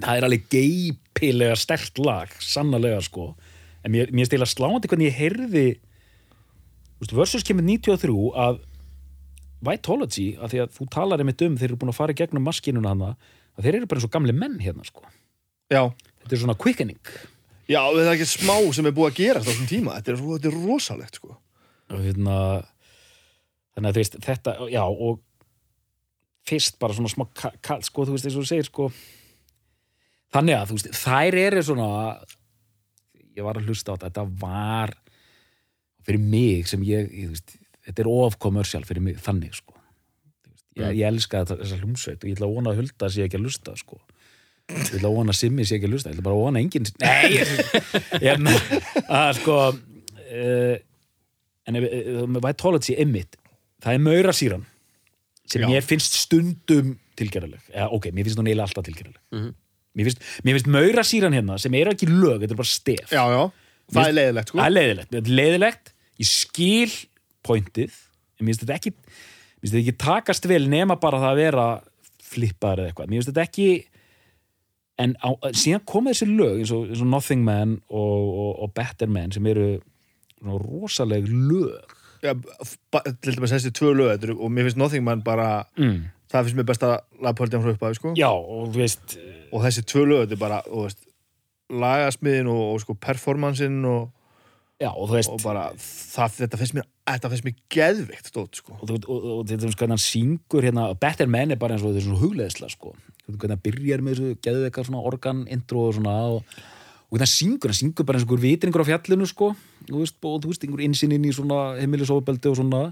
[0.00, 3.34] það er alveg geipilega stert lag, sannarlega sko
[3.84, 5.66] en mér, mér stila sláandi hvernig ég heyrði
[7.12, 8.60] versus kemur 93 að
[9.66, 12.92] Vitology, að því að þú talar einmitt um þeir eru búin að fara gegnum maskinuna
[12.94, 13.10] hana
[13.58, 15.04] að þeir eru bara eins og gamli menn hérna sko.
[15.70, 15.82] Já,
[16.22, 17.00] þetta er svona quickening.
[17.70, 20.22] Já, það er ekki smá sem er búið að gera á þessum tíma, þetta er,
[20.32, 21.36] þetta er rosalegt sko.
[21.90, 22.36] Og hérna
[23.76, 25.20] þannig að þú veist, þetta, já og
[26.50, 28.88] fyrst bara svona smá ka- kall, sko, þú veist, eins og þú segir sko
[30.34, 31.88] þannig að, þú veist, þær eru svona
[33.36, 34.94] ég var að hlusta á þetta, þetta var
[36.06, 37.54] fyrir mig sem ég, ég þú veist,
[37.86, 39.74] þetta er of commercial fyrir mig, þannig sko.
[40.44, 43.24] Þú veist, ég, ég elska þessa hljómsveit og ég ætla að vona að hulda sé
[43.26, 44.00] ekki að hlusta sko.
[44.70, 46.60] Ég ætla að vona að Simmi sé ekki að hlusta ég ætla bara að vona
[46.62, 47.54] enginn nei, ég,
[48.22, 48.44] ég,
[49.10, 50.76] að sko uh,
[51.70, 53.34] en ef- ef- með Vitology einmitt,
[53.82, 54.62] það er maura síran
[55.50, 55.66] sem Já.
[55.72, 59.50] mér finnst stundum tilgerðaleg, ok, mér finnst hún eiginlega alltaf tilgerðaleg
[59.98, 63.10] mér finnst, mér finnst maura síran hérna sem er ekki lög, þetta er bara stef.
[63.10, 63.40] Já, já,
[63.90, 64.60] það er leiðilegt sko.
[64.60, 65.90] Það er leiðilegt, leiðilegt.
[66.22, 66.92] Ég skil
[67.46, 67.94] pointið.
[68.40, 68.94] Mér finnst þetta ekki
[69.82, 71.64] ekki takast vel nema bara það að vera
[72.30, 73.66] flippaður eða eitthvað, mér finnst þetta ekki
[75.00, 78.72] en á, síðan koma þessi lög eins og, eins og Nothing Man og, og, og
[78.76, 79.70] Better Man sem eru
[80.44, 81.96] rosaleg lög.
[82.20, 82.34] Já,
[82.92, 86.00] ba- Til dæmis þessi tvö lög og mér finnst Nothing Man bara mm.
[86.32, 88.14] það finnst mér besta lagpöldið frá upphæði sko.
[88.18, 89.16] Já, og þú veist
[89.50, 91.04] og þessi tvö lög, þetta er bara veist,
[91.70, 94.10] lagasmiðin og, og sko performansin og,
[94.80, 98.76] já, og veist og bara það, þetta finnst mér þetta finnst mér geðvikt stótt sko.
[98.78, 102.02] Og, og, og, þetta er hann syngur hérna, Better Man er bara eins og þetta
[102.02, 102.94] er svona hugleðsla sko.
[103.26, 106.60] Hvernig hann byrjar með þessu svona organ intro og svona og,
[107.12, 109.52] hann syngur, hann syngur bara eins og vitringur á fjallinu sko,
[109.90, 112.84] veist, og þú veist einhver insinn inn í svona heimilisofbeldi og svona.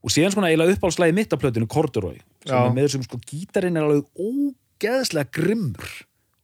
[0.00, 2.14] Og síðan svona eiginlega uppálslæði mitt af plötinu Corduroy,
[2.46, 2.62] sem Já.
[2.62, 5.90] er með þessum sko gítarinn er alveg ógeðslega grimmur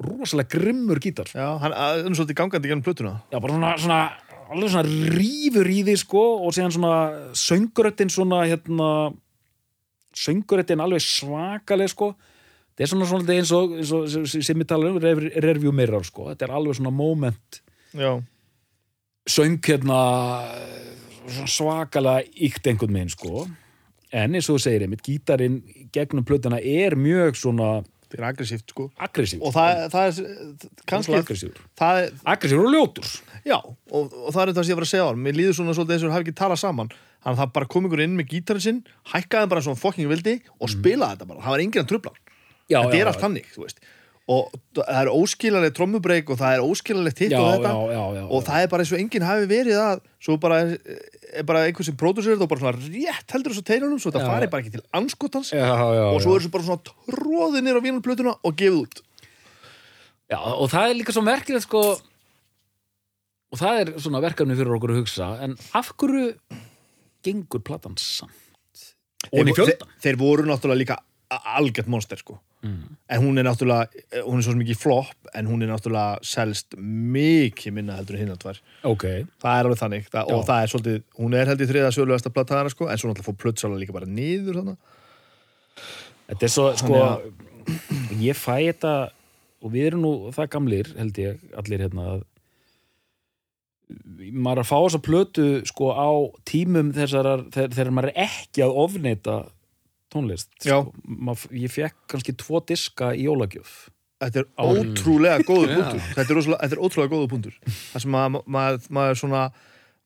[0.02, 1.30] rosalega grimmur gítar.
[1.32, 3.14] Já, hann er svolítið gangandi gennum plötuna.
[3.32, 4.00] Já, bara svona, svona
[4.52, 6.94] alveg svona rífur í því sko og síðan svona
[7.37, 8.88] sönguröttin svona hérna
[10.16, 12.12] sönguröttin alveg svakaleg sko.
[12.76, 14.09] Þetta er svona svona eins og, eins og
[14.44, 16.28] sem- við tala um, rev- review mirror sko.
[16.30, 17.61] Þetta er alveg svona moment.
[17.96, 18.12] Já,
[19.26, 20.00] söng hérna
[21.48, 23.46] svakalega ykt einhvern meginn sko.
[24.14, 25.61] En eins og þú segir einmitt, gítarinn
[25.92, 27.70] gegnum plötuna er mjög svona
[28.07, 28.87] þetta er aggressíft sko.
[29.03, 33.11] Aggressív og það, það er kannski aggressív það er, aggressív og ljótur.
[33.42, 35.59] Já, og, og það er þetta sem ég var að segja á hann mér líður
[35.59, 36.95] svona svolítið eins og hafi ekki talað saman.
[37.27, 40.38] Þannig að það bara kom ykkur inn með gítarinn sinn hækkaði bara svona fokking vildi
[40.61, 42.19] og spilaði þetta bara, það var hann.
[42.71, 43.81] já, þetta já, er allt þannig, þú veist.
[44.27, 47.75] Og það er óskilalegt trommubreik og það er óskilalegt hitt og þetta.
[47.95, 50.62] já, já, og það er bara eins og enginn hafi verið að svo bara
[51.48, 54.30] bara einhver sem pródusir þetta og bara svona rétt heldur þessu teinunum svo þetta Já.
[54.30, 55.52] fari bara ekki til anskotans.
[55.54, 59.02] Já, já, og svo er þessu bara svona tróðið nýr á vínarplötuna og gefið út.
[60.30, 61.82] Já, og það er líka svo merkilegt sko
[63.46, 66.32] og það er svona verkefni fyrir okkur að hugsa en af hverju
[67.26, 68.42] gengur platan samt?
[69.26, 70.96] Þeir, fjöldan þeir voru náttúrulega líka
[71.28, 72.40] algjört monster sko.
[72.66, 72.96] Mm.
[73.12, 77.74] en hún er náttúrulega, hún er svo mikið flop en hún er náttúrulega selst mikið
[77.76, 78.60] minna heldur hinn að tvær.
[78.88, 79.04] Ok,
[79.42, 82.32] það er alveg þannig, það, og það er svolítið hún er held í þriða sögulegasta
[82.34, 84.78] plataðara sko en svo náttúrulega fór plötsála líka bara þannig.
[86.26, 87.44] þetta er svo sko Þannig
[88.22, 88.94] ég fæ þetta
[89.62, 92.24] og við erum nú það gamlir held ég allir hérna að
[94.34, 96.10] maður að fá þessa plötu sko á
[96.48, 99.36] tímum þegar, þegar maður er ekki að ofneita
[100.12, 100.92] tónlist sko.
[101.07, 103.75] Maður- ég fekk kannski tvo diska í jólagjöf.
[104.23, 106.05] Þetta er ótrúlega góður punktur.
[106.16, 107.57] Þetta er, þetta er ótrúlega góður punktur.
[107.92, 109.42] Það sem maður, maður, maður svona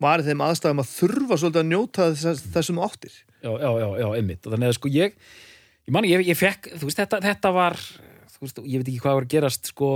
[0.00, 3.12] var í þeim aðstæðum að þurfa svolítið að njóta þess, þessum áttir.
[3.44, 4.46] Já, já, já, já, einmitt.
[4.46, 5.14] Og þannig að sko ég
[5.86, 9.02] ég man, ég, ég fekk, þú veist, þetta, þetta var þú veist, ég veit ekki
[9.04, 9.90] hvað var að gerast sko,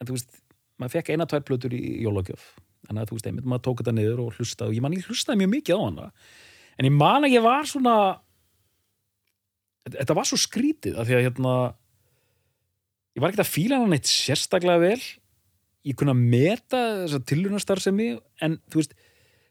[0.00, 0.40] en þú veist
[0.80, 2.44] maður fekk eina, tvær plötur í jólagjöf.
[2.88, 5.06] Þannig að þú veist, einmitt, maður tók þetta niður og hlusta og ég man, ég
[5.08, 6.08] hlustaði mjög mikið á hana.
[6.78, 7.94] En ég man að ég var svona
[9.92, 11.54] þetta, var svo skrítið af því að hérna
[13.14, 15.00] ég var ekkert að fíla hann eitt sérstaklega vel
[15.84, 18.08] ég kunna meta þessa tilunastarfsemi
[18.44, 18.94] en þú veist,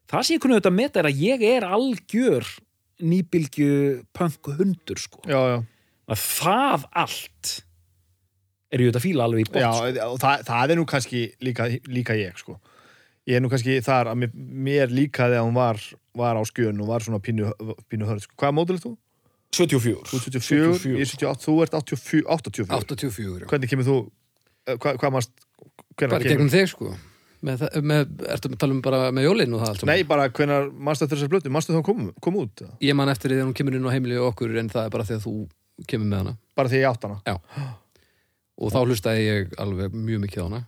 [0.09, 2.49] það sem ég kunna auðvitað meta er að ég er algjör
[3.03, 3.69] nýbylgju
[4.15, 5.23] punk hundur sko.
[5.27, 5.57] já, já,
[6.09, 7.53] að það allt
[8.73, 10.13] er ég auðvitað að fíla alveg í bótt sko.
[10.23, 12.57] það, það er nú kannski líka, líka ég sko
[13.29, 15.79] ég er nú kannski þar að mér, mér líkaði að hún var,
[16.17, 17.51] var á skjön og var svona pínu,
[17.91, 18.35] pínu hörð sko.
[18.39, 18.93] hvaða mótil er þú?
[19.53, 22.67] 74 Þú ert 74, ég er 78, þú ert 84, 84.
[22.81, 23.49] 84, já.
[23.51, 23.97] Hvernig kemur þú,
[24.67, 25.33] eh, hvað, hvað mást,
[25.97, 26.93] hvernig Bara gegnum þig, sko.
[27.43, 29.91] Með, með, ertu að tala um bara með jólinn og það allt saman?
[29.91, 32.75] Nei, bara hvernig mannstu eftir þessar blötu, mannstu þá kom, kom út eða?
[32.87, 34.93] Ég man eftir því þegar hún kemur inn á heimili og okkur en það er
[34.93, 35.33] bara því að þú
[35.91, 36.35] kemur með hana.
[36.55, 37.35] bara því ég átt hana Já.
[38.63, 40.61] Og þá hlustaði ég alveg mjög mikið á hana.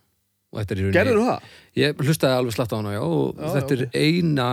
[0.51, 0.97] Og þetta er í rauninni...
[0.97, 1.49] Gerður þú það?
[1.79, 4.47] Ég hlustaði alveg slatt á hana, já, og Já, þetta já, er eina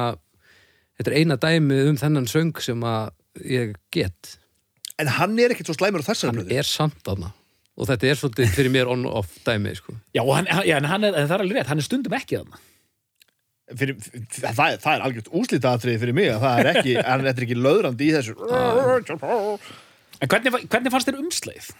[1.00, 4.34] þetta er eina dæmi um þennan söng sem að ég get.
[5.00, 7.32] En hann er ekkert svo slæmur á þessari hann blötu er samt aðna
[7.72, 9.94] og þetta er svolítið fyrir mér on-off dæmi, sko.
[10.12, 12.16] Já, hann, hann- já, en, hann er, en það er alveg rétt, hann er stundum
[12.18, 12.60] ekki þarna.
[13.72, 17.40] Fyrir, það, það, það er algjört úslitaðatrið fyrir mig að það er ekki, hann er
[17.46, 18.36] ekki löðrandi í þessu.
[20.22, 21.70] En hvernig, hvernig fannst þér umsleið?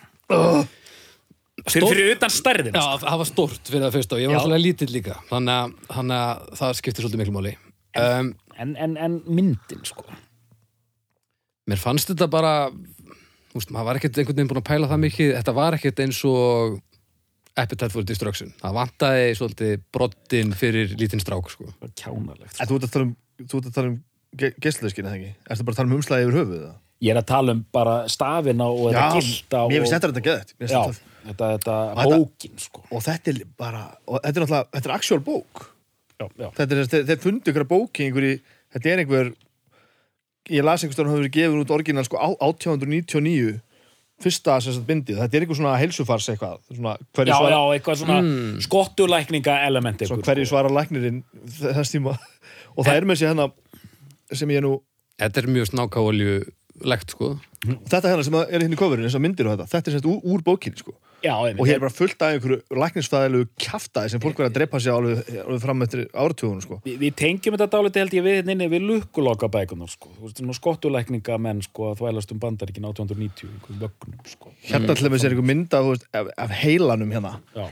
[1.68, 4.62] Fyrir, fyrir utan stærðina Já, það var stort fyrir það fyrst og ég var alltaf
[4.64, 5.18] lítill líka.
[5.28, 7.52] Þannig að, þannig að það skiptir svolítið miklu máli.
[8.00, 10.08] Um, en, en, en myndin, sko
[11.70, 12.52] Mér fannst þetta bara
[13.52, 15.32] veist, maður var ekkert einhvern veginn búin að pæla það mikið.
[15.38, 16.78] Þetta var ekkert eins og
[17.52, 18.52] Appetite for Destruction.
[18.62, 21.68] Það vantaði svolítið broddin fyrir lítinn strák, sko.
[22.00, 23.98] Kjánalegt, En þú ert að tala um, þú ert að tala um
[24.40, 25.34] geislaðskina, það ekki?
[25.52, 26.78] Ertu bara að tala um umslæði yfir höfuð það?
[27.02, 31.04] Ég er að tala um bara stafina og þetta gilda mér finnst þetta Já, finnst
[31.26, 32.84] þetta- þetta- bókin, sko.
[32.90, 35.64] Og þetta er bara, og þetta er náttúrulega, þetta er actual bók.
[36.16, 36.48] Já, já.
[36.56, 38.40] Þetta er, þeir, fundu ykkur bóki einhverju,
[38.72, 39.32] þetta er einhver
[40.50, 43.60] ég las einhvers hann hafa verið gefin út orginal sko á- 1899
[44.22, 47.96] fyrsta sagt bindið, þetta er einhver svona helsufars eitthvað, svona hverju Já, svara, já, eitthvað
[48.02, 48.60] svona Mm.
[48.62, 51.22] skottulækninga element svo ykkur, hverju svara læknirinn
[51.58, 52.16] þess tíma.
[52.76, 53.52] Og það er með sér hérna
[54.32, 54.80] sem ég nú,
[55.18, 56.36] Þetta er mjög snákaolju
[56.88, 57.38] legt, sko.
[57.66, 60.22] Þetta hérna sem er hérna í kofurinn þessar myndir og þetta, þetta er sagt úr,
[60.24, 64.40] úr bókinni sko Já, og hér er bara fullt af einhverju læknisfæðilegu kjaftaði sem fólk
[64.40, 66.78] verið að drepa sig alveg, alveg fram eftir áratugunum sko.
[66.86, 70.10] Vi, við tengjum þetta dálítið held ég við hérna inni við lukkuloka bækunar sko.
[70.16, 74.52] Þú veist, svona skottulækninga menn sko, að þvælast um bandaríkin 1890 einhverjum vögnum sko.
[74.66, 77.36] hérna til þess er einhver mynda veist, af, af heilanum hérna.
[77.54, 77.68] Já,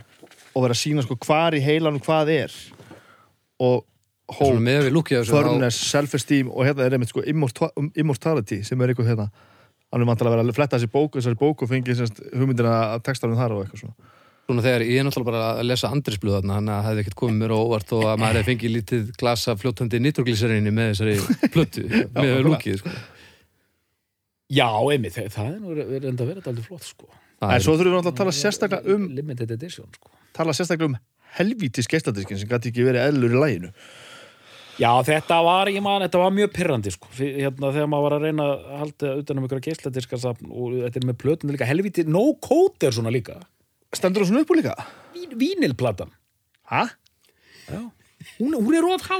[0.54, 2.54] og vera að sína sko hvar í heilanum hvað er.
[3.60, 3.86] Og
[4.30, 9.10] við þessu þá- firmness, self-esteem og hérna er einmitt sko immorta- immortality sem er eitthvað
[9.10, 9.30] hérna
[9.90, 12.74] hann er vantilega að vera að fletta þessi bók þessari bók og fengi semst, hugmyndina
[12.94, 14.16] að textanum þar og eitthvað svona
[14.50, 17.16] Svona þegar ég er náttúrulega bara að lesa andrisblöð þarna þannig að það hefði ekkert
[17.20, 21.50] komið mér á óvart og að maður hefði fengið lítið glasa fljótandi nitroglíserinni með þessari
[21.54, 21.84] plötu
[22.16, 22.94] með lúkið sko.
[24.50, 27.06] Já einmitt, það, er nú reynda að vera dálítið flott sko.
[27.38, 30.10] Það en svo þurfum við náttúrulega að tala sérstaklega um Limited edition sko.
[30.40, 30.98] tala sérstaklega um
[31.38, 33.70] helvítis geistadiskin sem gæti ekki verið eðlur í læginu
[34.80, 37.10] Já, þetta var, ég man, þetta var mjög pyrrandi sko.
[37.18, 41.08] Hérna, þegar maður var að reyna að halda utan um ykkur geisladiskasafn og þetta er
[41.10, 43.36] með plötun líka, helviti, no code er svona líka.
[43.92, 44.76] Stendur það svona upp úr líka?
[45.12, 46.14] Vín, Vínilplatan.
[46.70, 46.86] Hæ?
[48.38, 49.18] hún, hún er of há.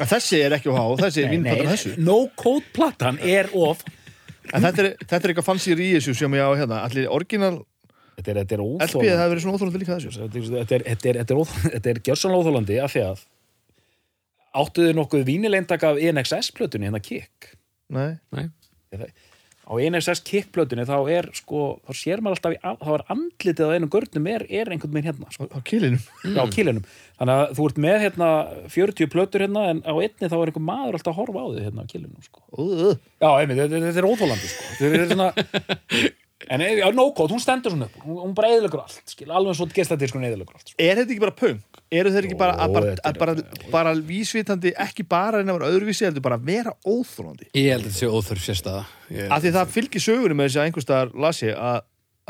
[0.00, 3.82] En þessi er ekki á há, þessi er vínplatan þessu no code platan er of
[4.50, 7.58] en þetta er, þetta er eitthvað fancy reissue sem ég á hérna allir orginal
[8.14, 10.10] Þetta er, þetta er óþólandi það hefur verið svona óþólandi líka þessu.
[10.14, 13.22] Þetta er, þetta er, þetta er, þetta er, þetta er gjörsanlega óþólandi af því að
[14.54, 17.54] áttuðu nokkuð vínileindaka af NXS-plötunni hérna Kik?
[17.94, 18.48] Nei, Nei.
[19.64, 23.74] á NXS Kik-plötunni þá er sko, þá sér maður alltaf í, þá er andlitið á
[23.74, 26.02] einum görnum er, er einhvern veginn hérna sko, á, á kilinum.
[26.36, 26.84] Á kílinum
[27.18, 28.28] þannig að þú ert með hérna
[28.74, 31.64] 40 plötur hérna en á einni þá er einhver maður alltaf að horfa á þig
[31.68, 32.44] hérna á kílinum sko.
[32.58, 34.68] uh, já, einmitt, þetta, þetta er óþólandi sko.
[34.80, 35.30] þetta er svona
[36.48, 37.96] en já, no code, hún stendur svona upp.
[38.04, 40.76] Hún, hún bara eðilegur allt, skil, alveg svo gestatískun eðilegur allt sko.
[40.82, 41.80] Er þetta ekki bara punk?
[41.94, 43.34] Eru þeir ekki bara að bara, að bara,
[43.72, 47.84] bara vísvitandi ekki bara en að vera öðruvísi heldur bara að vera óþólandi Ég held
[47.84, 48.84] að þetta sé óþörf sérstaða.
[49.28, 51.82] Af því það fylgir sögunum með þessi að einhverstaðar las ég að,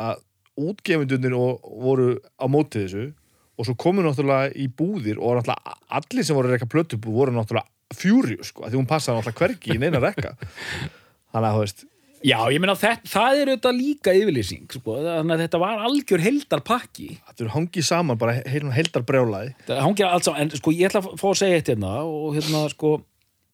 [0.05, 0.24] að
[0.68, 3.07] útgefendunir og, voru á móti þessu
[3.55, 7.35] og svo komu náttúrulega í búðir og náttúrulega allir sem voru að rekka plötubú voru
[7.35, 10.34] náttúrulega fjúriu sko, af því hún passaði náttúrulega hvergi í neina rekka.
[11.34, 11.84] Þannig að þú veist
[12.25, 14.97] já, ég meina það, það er auðvitað líka yfirlýsing sko.
[15.05, 19.83] þannig að þetta var algjör heldarpakki þetta er hangið saman bara heil, heildar brjálaði það
[19.85, 22.64] hangir allt saman, en sko ég ætla að fá að segja eitt hérna og hérna
[22.72, 22.95] sko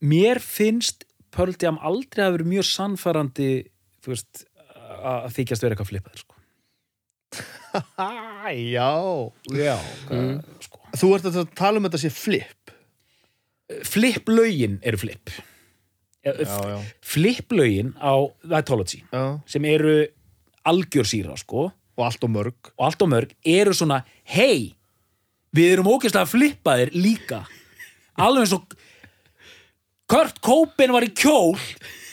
[0.01, 1.07] mér finnst
[1.61, 3.51] Jam aldrei að vera mjög sannfærandi
[4.03, 4.41] þú veist,
[4.99, 6.35] að þykjast vera eitthvað flippaður sko.
[8.75, 8.91] já
[9.55, 9.77] já,
[10.11, 10.41] mm.
[10.67, 10.81] sko.
[10.99, 12.75] þú ert að tala um þetta sé flip
[13.87, 15.31] flip-lögin eru flip
[17.01, 18.13] flip-lögin á
[18.45, 19.41] Vitology já.
[19.47, 20.07] sem eru
[20.65, 21.71] algjör síra sko.
[21.97, 22.73] Og allt og mörg.
[22.79, 24.75] Og allt og mörg eru svona hei,
[25.53, 27.45] við erum ógeðslega flippaðir líka.
[28.21, 28.77] Alveg eins og
[30.11, 31.57] Kurt Cobain var í kjól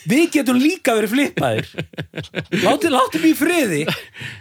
[0.08, 1.72] við getum líka verið flippaðir.
[2.66, 3.82] Látið, látið mér í friði.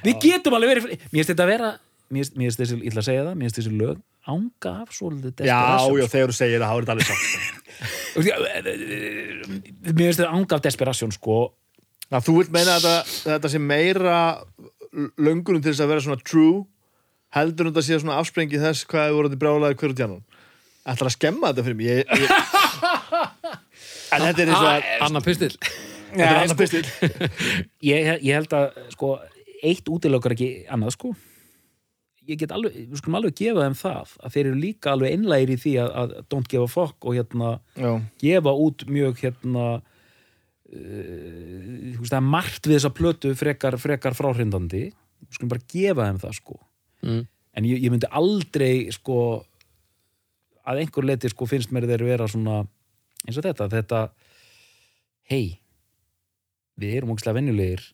[0.04, 1.72] Við getum alveg verið friði mér finnst þetta að vera
[2.12, 5.46] mér finnst þessi, ég ætla að segja það, mér finnst þessi lög ánga af svolítið
[5.46, 7.40] já, desperation, já, þegar þú segir það, þá er þetta alveg satt sko.
[8.16, 8.32] sko.
[9.86, 11.38] mér finnst þetta ánga af desperation sko.
[12.06, 12.96] Að þú vilt meina að þetta,
[13.26, 14.18] þetta sé meira
[15.18, 16.64] löngunum til þess að vera svona true
[17.36, 20.22] heldur en þetta sé svona afsprengi þess hvað hefur voruð brjálaði hverju tjánan
[20.86, 22.30] ætlar að skemma þetta fyrir mig ég, ég...
[24.14, 25.52] en þetta er eins og að Anna Pistil.
[26.16, 26.84] Er annar pistil.
[27.90, 29.16] ég, ég held að sko,
[29.64, 31.12] eitt útilokkar ekki annað sko
[32.26, 35.52] ég get alveg, við skulum alveg gefa þeim það að þeir eru líka alveg einlægir
[35.54, 37.90] í því að, að don't give a fuck og hérna já,
[38.22, 39.82] gefa út mjög hérna uh,
[41.96, 44.88] þú veist margt við þessa plötu frekar, frekar fráhrindandi.
[45.26, 46.60] Við skulum bara gefa þeim það sko.
[47.06, 47.26] Mm.
[47.56, 49.18] en ég, ég myndi aldrei sko
[50.66, 52.62] að einhver leti sko finnst mér þeir vera svona
[53.26, 54.00] eins og þetta, þetta
[55.30, 55.58] hei
[56.80, 57.84] við erum ógislega venjulegir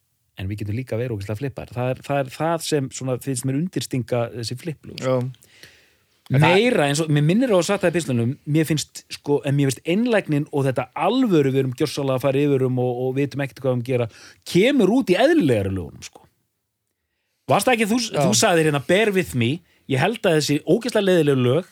[0.40, 3.46] en við getum líka verið ógislega flippar það er það, er það sem svona, finnst
[3.48, 5.16] mér undirstinga þessi flipplu já,
[6.30, 9.56] meira eins og, mér minnir á að satt það í pislunum mér finnst, sko, en
[9.56, 13.14] mér finnst einlægnin og þetta alvöru við erum gjörsalega að fara yfir um og, og
[13.18, 14.08] vitum ekkert hvað við um gera
[14.48, 16.24] kemur út í eðlilegari lögunum, sko.
[17.50, 19.50] Varst það ekki, þú, þú sagðir hérna bear with me,
[19.90, 21.70] ég held að þessi ógeðslega leðilegu lög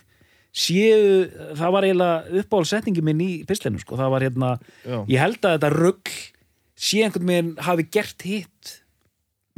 [0.51, 4.53] séu, það var eiginlega uppáhaldsetningi minn í pislinu, sko, það var hérna
[4.83, 4.97] já.
[5.07, 6.15] ég held að þetta rugg
[6.81, 8.76] sé einhvern veginn hafi gert hitt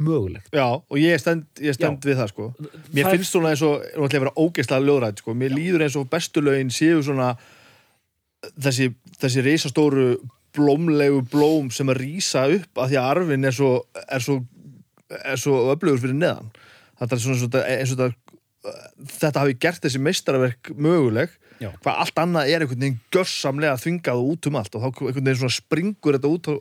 [0.03, 0.49] mögulegt.
[0.51, 2.47] Já, og ég stend, ég stend við það sko.
[2.91, 5.35] Mér Það- finnst svona eins og nú ætla að vera ógeðslega ljóðrætt sko.
[5.37, 7.37] Mér líður eins og bestu lögin séu svona
[8.59, 8.89] þessi,
[9.21, 10.07] þessi reisastóru
[10.53, 13.71] blómlegu blóm sem að rísa upp af því að arfin er svo
[14.09, 14.35] er svo,
[15.23, 16.51] er svo öflugur fyrir neðan.
[16.99, 18.13] Þetta er svona, eins og
[19.13, 21.29] þetta hafi gert þessi meistaraverk möguleg.
[21.61, 21.69] Já.
[21.79, 25.27] hvað allt annað er einhvern veginn görsamlega þvingað og út um allt og þá einhvern
[25.29, 26.53] veginn svona springur þetta út á,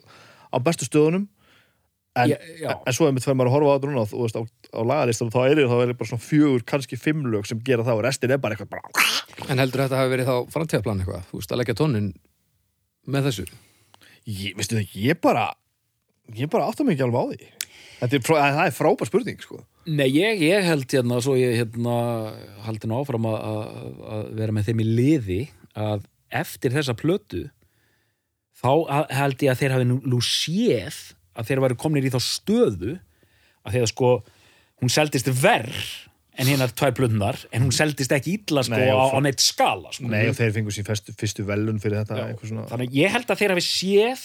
[0.52, 1.26] á bestu stöðunum
[2.20, 2.70] en, já.
[2.76, 4.42] en svo er mitt þegar maður að horfa á þetta núna og þú veist á,
[4.76, 8.06] á lagalistan þá er það bara svona fjögur, kannski fimm lög sem gera það og
[8.06, 9.10] restin er bara eitthvað bara
[9.50, 11.22] En heldur þetta hafi verið þá framtíðaplan eitthvað?
[11.30, 12.10] Þú veist, að leggja tónin
[13.08, 13.46] með þessu?
[14.28, 15.48] ég, veistu það, ég bara
[16.36, 19.60] ég bara átta mig ekki alveg á því er, það er frábær spurning sko.
[19.86, 21.96] Nei, ég, ég held hérna, svo ég hérna
[22.66, 25.40] haldi nú áfram að, að, að vera með þeim í liði
[25.78, 26.06] að
[26.42, 27.44] eftir þessa plötu
[28.62, 31.00] þá að- held ég að þeir hafi nú, séð
[31.36, 32.96] að þeir væri komnir í þá stöðu
[33.66, 34.10] að þegar sko
[34.82, 35.82] hún seldist verð
[36.40, 39.90] en hinnar tvær plötunar en hún seldist ekki illa sko Nei, á, á neitt skala
[39.92, 40.08] sko.
[40.08, 43.12] nei og þeir fengur sér fyrstu, fyrstu velun fyrir þetta Já, svona þannig að ég
[43.12, 44.24] held að þeir hafi séð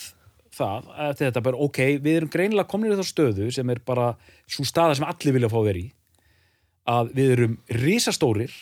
[0.57, 4.07] það eftir þetta bara, ok, við erum greinilega komnir í þá stöðu sem er bara
[4.49, 5.91] svo staða sem allir vilja fá verið í
[6.87, 8.53] að við erum risastórir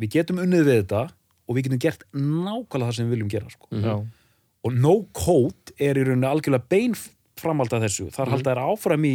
[0.00, 1.02] við getum unnið við þetta
[1.46, 3.68] og við getum gert nákvæmlega það sem við viljum gera sko.
[3.76, 3.94] Já.
[4.64, 6.96] Og no code er í rauninni algjörlega bein
[7.40, 9.14] framhald af þessu, þar halda þær áfram í,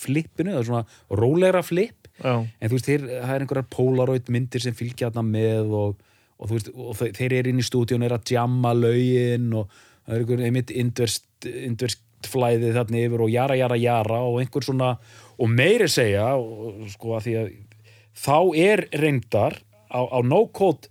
[0.00, 2.34] flippinu, það er svona rólegra flipp Já.
[2.40, 6.00] en þú veist, þeir, það er einhverjar polaroid myndir sem fylgja þarna með og,
[6.40, 9.70] og veist, og þe- þeir eru inn í stúdíun er að djamma lögin og
[10.06, 11.26] það er einhver einmitt indverst,
[12.30, 14.90] flæðið þarna yfir og jara, jara, jara og einhver svona,
[15.40, 17.52] og meiri segja og, sko að því að
[18.20, 19.56] þá er reyndar
[19.88, 20.90] á, á no code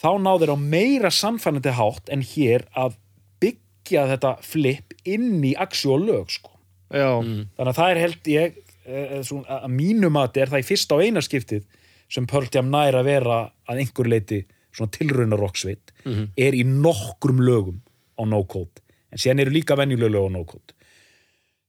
[0.00, 2.96] þá náður á meira samfannandi hátt en hér að
[3.42, 6.56] byggja þetta flip inn í actual lög sko.
[6.90, 7.20] Já.
[7.22, 10.96] þannig að það er held ég eh, svona, að mínu mati er það í fyrsta
[10.96, 11.68] og eina skiptið
[12.10, 13.36] sem Pearl Jam nær að vera
[13.70, 14.40] að einhver leiti
[14.74, 15.92] svona tilraunarokksveit
[16.38, 17.78] er í nokkrum lögum
[18.18, 18.82] á no code.
[19.10, 20.74] En síðan eru líka venjuleg lög á no code.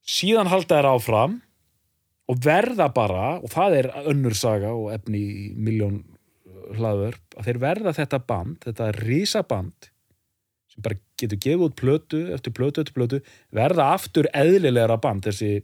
[0.01, 1.37] Síðan halda þær áfram
[2.29, 6.01] og verða bara og það er önnur saga og efni í miljón
[6.77, 9.91] hlaður að þeir verða þetta band, þetta risaband
[10.71, 13.21] sem bara getur gefið út plötu eftir plötu eftir plötu
[13.53, 15.57] verða aftur eðlilegra band þessi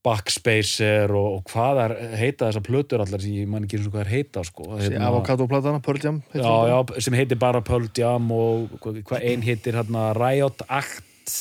[0.00, 3.92] Backspacer og, og hvað er heita þessar plötur allar sem ég man ekki eins og
[3.92, 4.68] hvað er heita sko.
[4.80, 9.44] Hérna- Avokado-platana, Pearl Jam já, já, sem heitir bara Pearl Jam og hvað, hvað ein
[9.44, 11.34] heitir hérna Riot Act.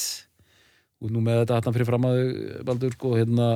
[1.00, 2.20] Og nú með þetta hérna fyrir fram að
[2.68, 3.48] Baldur sko, hérna.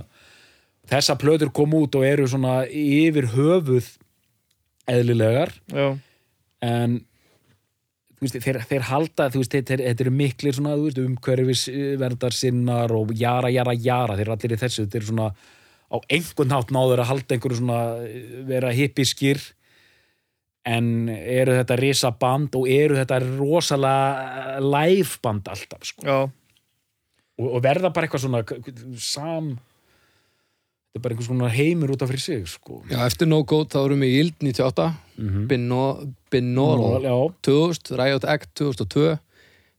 [0.87, 3.91] Þessar plötur kom út og eru svona yfir höfuð
[4.89, 5.53] eðlilegar.
[5.71, 5.87] Já.
[6.63, 7.01] en
[8.23, 11.65] veist, þeir, þeir halda veist, þeir, þeir eru miklir svona, þú veist, umhverfis
[11.99, 14.17] verndar sinnar og jara, jara, jara.
[14.17, 15.33] Þeir eru allir í þessu, þeir eru svona
[15.93, 17.81] á einhvern hátt náður að halda einhverju svona
[18.49, 19.41] vera hippiskir.
[20.63, 26.07] En eru þetta risa band og eru þetta rosalega live band alltaf sko.
[27.35, 28.43] og, og verða bara eitthvað svona
[29.01, 29.57] sam
[30.93, 32.83] þetta er bara einhvers konar heimur út af fyrir sig sko.
[32.89, 35.47] Já, eftir No Go þá erum við í Yield 98, Mhm.
[35.47, 39.17] Bino- Binaural já, 2000, Riot Act 2002,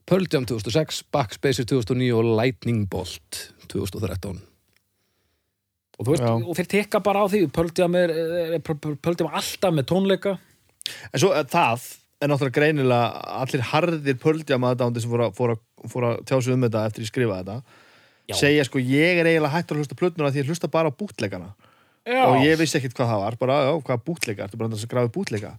[0.05, 4.41] Pearl Jam 2006, Backspacer 2009 og Lightning Bolt 2013.
[5.97, 9.15] og, þú veist, og þeir tekka bara á því Pearl Jam er, er, er Pearl
[9.17, 10.37] Jam alltaf með tónleika
[11.13, 15.59] En svo eh, það er náttúrulega greinilega allir harðir pöldjama aðdándi sem fór að, að,
[15.95, 17.63] að tjá sig um þetta eftir ég skrifa þetta
[18.25, 18.35] Já.
[18.39, 21.51] segja sko ég er eiginlega hættur að hlusta plötnuna því ég hlusta bara á bútleikana
[22.05, 22.25] Já.
[22.25, 25.11] og ég vissi ekkit hvað það var bara, já, hvað bútleika, ertu bara að grafa
[25.13, 25.55] bútleika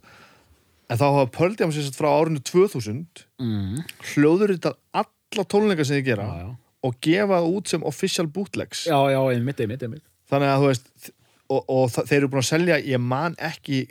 [0.87, 3.81] en þá hafa pöldjama sér sett frá árinu 2000 mm.
[4.13, 6.47] hljóður þetta alla tónleika sem þið gera já,
[6.87, 10.69] og gefa það út sem official bootlegs já, já, einmitt, einmitt, einmitt þannig að þú
[10.71, 11.11] veist
[11.47, 13.85] og, og þeir eru búin að selja, ég man ekki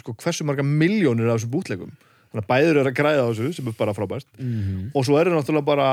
[0.00, 1.92] sko, hversu marga miljónir af þessum bútlegum
[2.30, 4.90] þannig að bæður eru að græða þessu sem er bara frábært mm.
[4.94, 5.90] og svo eru náttúrulega bara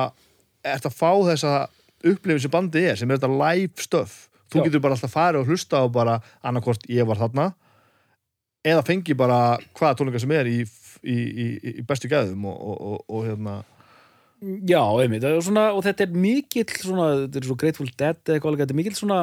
[0.67, 1.53] ert að fá þessa
[2.05, 4.27] upplifin sem bandið er sem er þetta live stuff.
[4.47, 4.65] Þú Já.
[4.67, 7.47] getur bara alltaf farið og hlusta á bara annarkvort ég var þarna
[8.67, 9.39] eða fengi bara
[9.77, 10.59] hvaða tónleika sem er í,
[11.03, 13.55] í, í, í bestu gæðum og, og, og, og hérna.
[14.69, 18.33] Já, einmitt, og, svona, og þetta er mikill svona, þetta er svo Grateful Dead eða
[18.35, 19.19] eitthvað alveg, þetta er mikill svona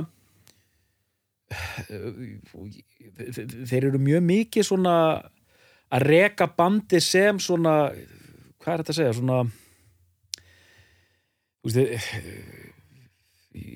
[3.71, 4.95] þeir eru mjög mikið svona
[5.95, 7.75] að reka bandi sem svona
[8.65, 9.39] hvað er þetta að segja, svona
[11.61, 11.79] þú veist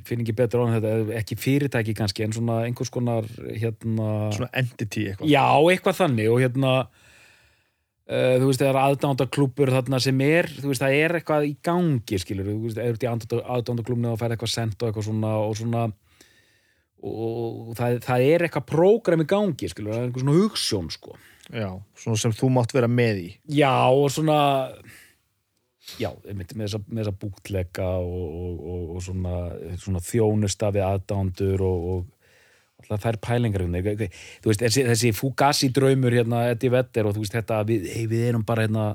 [0.07, 5.07] finn ekki betur á þetta ekki fyrirtæki kannski, en svona einhvers konar hérna svona entity
[5.13, 5.31] eitthvað.
[5.31, 10.73] Já, eitthvað þannig og hérna uh, þú veist, það er aðdándaklúpur þarna sem er, þú
[10.73, 14.35] veist, það er eitthvað í gangi skilur, þú veist, er þetta í aðdándaklúbni og fær
[14.35, 15.89] eitthvað sent og eitthvað svona og svona
[16.99, 21.19] og það, það er eitthvað prógram í gangi skilur, það er eitthvað svona hugssjón sko.
[21.49, 23.29] Já, svona sem þú mátt vera með í.
[23.57, 24.41] Já, og svona
[25.97, 29.35] já, með þessa, með þessa bútleika og, og, og, og svona,
[29.81, 32.07] svona þjónustafi aðdándur og, og
[32.83, 34.09] alltaf þær pælingar hérna.
[34.43, 38.07] þú veist, þessi, þessi Fugazi draumur hérna, Eddie Vedder og þú veist þetta við, hey,
[38.11, 38.89] við erum bara hérna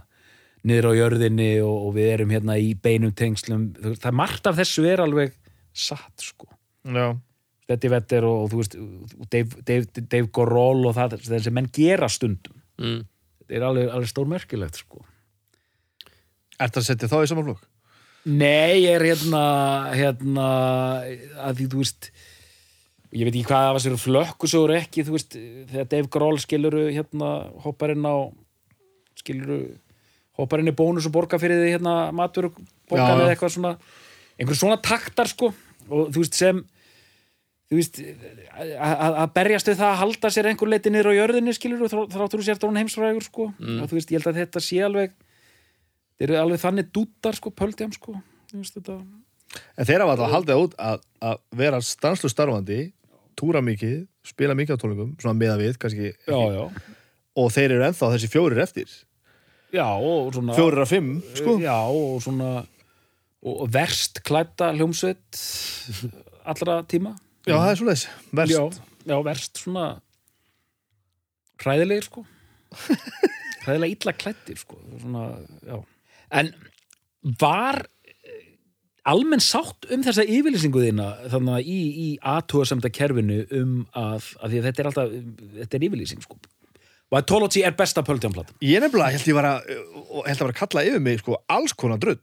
[0.63, 4.49] niður á jörðinni og, og við erum hérna í beinum tengslum, veist, það er margt
[4.49, 5.33] af þessu er alveg
[5.73, 6.51] satt sko.
[6.83, 7.15] Já,
[7.73, 12.11] Eddie Vedder og, þú veist og Dave, Dave, Dave Gorol og það þessi menn gera
[12.11, 12.59] stundum.
[12.81, 13.03] Mm.
[13.43, 15.03] þetta er alveg, alveg stórmerkilegt sko
[16.63, 17.63] Ertu að setja þá í saman flokk?
[18.23, 19.41] Nei, ég er hérna
[19.91, 20.43] hérna
[21.43, 22.07] að því, þú veist
[23.13, 25.35] ég veit ekki hvað það var sér flökkusögur ekki, þú veist,
[25.73, 27.31] þegar Dave Grohl skiluru hérna,
[27.65, 28.15] hoppar inn á
[29.19, 29.57] skiluru
[30.39, 32.55] hoppar inn í bónus og borga fyrir því hérna matur Já,
[32.89, 33.17] borga já.
[33.19, 33.73] við eitthvað svona
[34.39, 35.51] einhver svona taktar sko
[35.89, 36.63] og þú veist sem
[37.69, 37.99] þú veist
[38.79, 42.39] að- berjast við það að halda sér einhver leiti niður á jörðinni skilur og þráttur
[42.41, 45.13] þú sér dón heimsfrægur sko og þú veist, ég held að þetta sé alveg
[46.23, 48.15] þeir eru alveg þannig dútar sko, pöldjám sko?
[48.53, 48.95] Þetta
[49.77, 52.77] En þeir hafa alltaf haldið út að, að vera stanslu starfandi,
[53.37, 56.93] túra mikið, spila mikið á tónleikum, svona meða við, kannski, já, já,
[57.37, 58.95] og þeir eru ennþá þessi fjórir eftir.
[59.73, 61.57] já og svona Fjórir af fimm, sko.
[61.61, 62.51] já og svona
[63.43, 65.41] og verst klædda hljómsveit
[66.47, 67.17] allra tíma.
[67.43, 68.53] Já, það er svo leiðis, verst.
[68.55, 69.87] já, já, verst svona
[71.59, 72.23] hræðilegir sko.
[73.63, 74.79] Hræðilega illa klæddir sko.
[75.01, 75.27] Svona,
[75.67, 75.77] já
[76.33, 76.51] en
[77.39, 78.39] var eh,
[79.09, 84.55] almenn sátt um þessa yfirlýsingu þína þannig að í, í aðtúasemda kerfinu um að, að
[84.55, 85.15] því að þetta er alltaf
[85.59, 86.39] þetta er yfirlýsing sko?
[87.13, 89.69] Vitology er besta pöldjánplata Ég nefnilega held ég var að,
[90.09, 92.17] og held að vera að kalla yfir mig, sko, alls konar drull.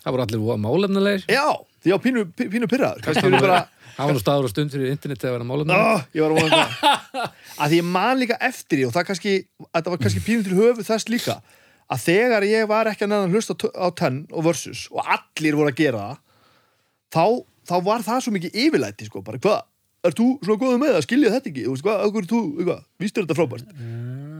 [0.00, 1.46] Það voru allir málefnilegir Já,
[1.84, 3.04] því á pínu, pínu pyrraður.
[3.06, 3.60] Kannski eru bara,
[3.94, 6.64] Það var nú staður og stund fyrir interneti að vera málefnilegir ég var að vona
[6.64, 7.28] það.
[7.62, 9.34] Að því ég man líka eftir því og það kannski,
[9.68, 11.36] þetta var kannski pínu til höfu þess líka
[11.92, 15.04] að þegar ég var ekki að neðan hlusta á t- á tenn og versus og
[15.04, 16.18] allir voru að gera það
[17.14, 17.26] þá,
[17.68, 19.60] þá var það svo mikið yfirlæti sko, bara hvað,
[20.04, 22.40] er þú svona góður með að skilja þetta ekki, þú veist hvað, okkur er þú,
[23.04, 23.76] vístur þetta frábært?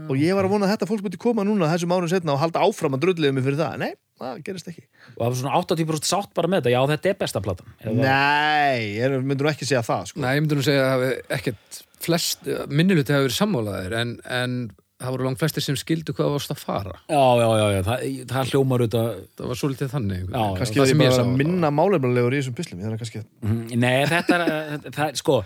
[0.05, 2.40] Og ég var að vona að þetta fólk myndi koma núna þessum árum setna og
[2.42, 4.82] halda áfram að drulliðu mig fyrir það, nei, það gerist ekki.
[5.14, 6.72] Og það var svona 80% sátt bara með þetta.
[6.74, 7.70] Já þetta er besta platan
[8.03, 10.20] Nei, ég myndur ekki segja það sko.
[10.20, 14.12] Nei, ég myndi nú segja að það hafi ekkert flest, minniluti hafi verið sammálaðir en,
[14.28, 14.59] en
[15.03, 17.80] það voru langt flestir sem skildu hvað varst að fara já já já, já.
[17.88, 21.36] Það, það hljómar auðvitað það var svolítið þannig Já, kannski það það ég bara að
[21.42, 25.38] minna málefnilegur í þessum pislum þarf kannski Mhm, Nei, þetta er, það er, sko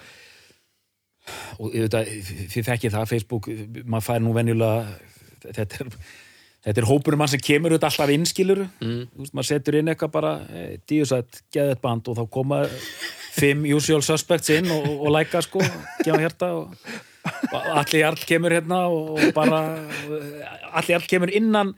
[1.58, 2.14] og ég veit að
[2.54, 3.50] þið þekkið það, Facebook,
[3.84, 4.84] maður fær nú venjulega
[5.44, 5.92] þetta er
[6.68, 9.02] þetta er hópurum mann sem kemur auðvitað alltaf innskilur mm.
[9.20, 12.62] veist, maður setur inn eitthvað bara eh, díusætt, geðið band og þá koma
[13.38, 15.62] fimm usual suspects inn og, og læka sko,
[16.02, 16.74] gefa hérta og
[17.52, 19.60] allir jarl kemur hérna og, bara
[20.72, 21.74] allir jarl kemur innan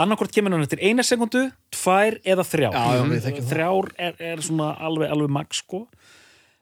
[0.00, 2.76] annarkvort kemur hann eftir eina sekundu tvær eða þrjár.
[2.76, 5.84] Já, já, þrjár er, er svona alveg, alveg max sko.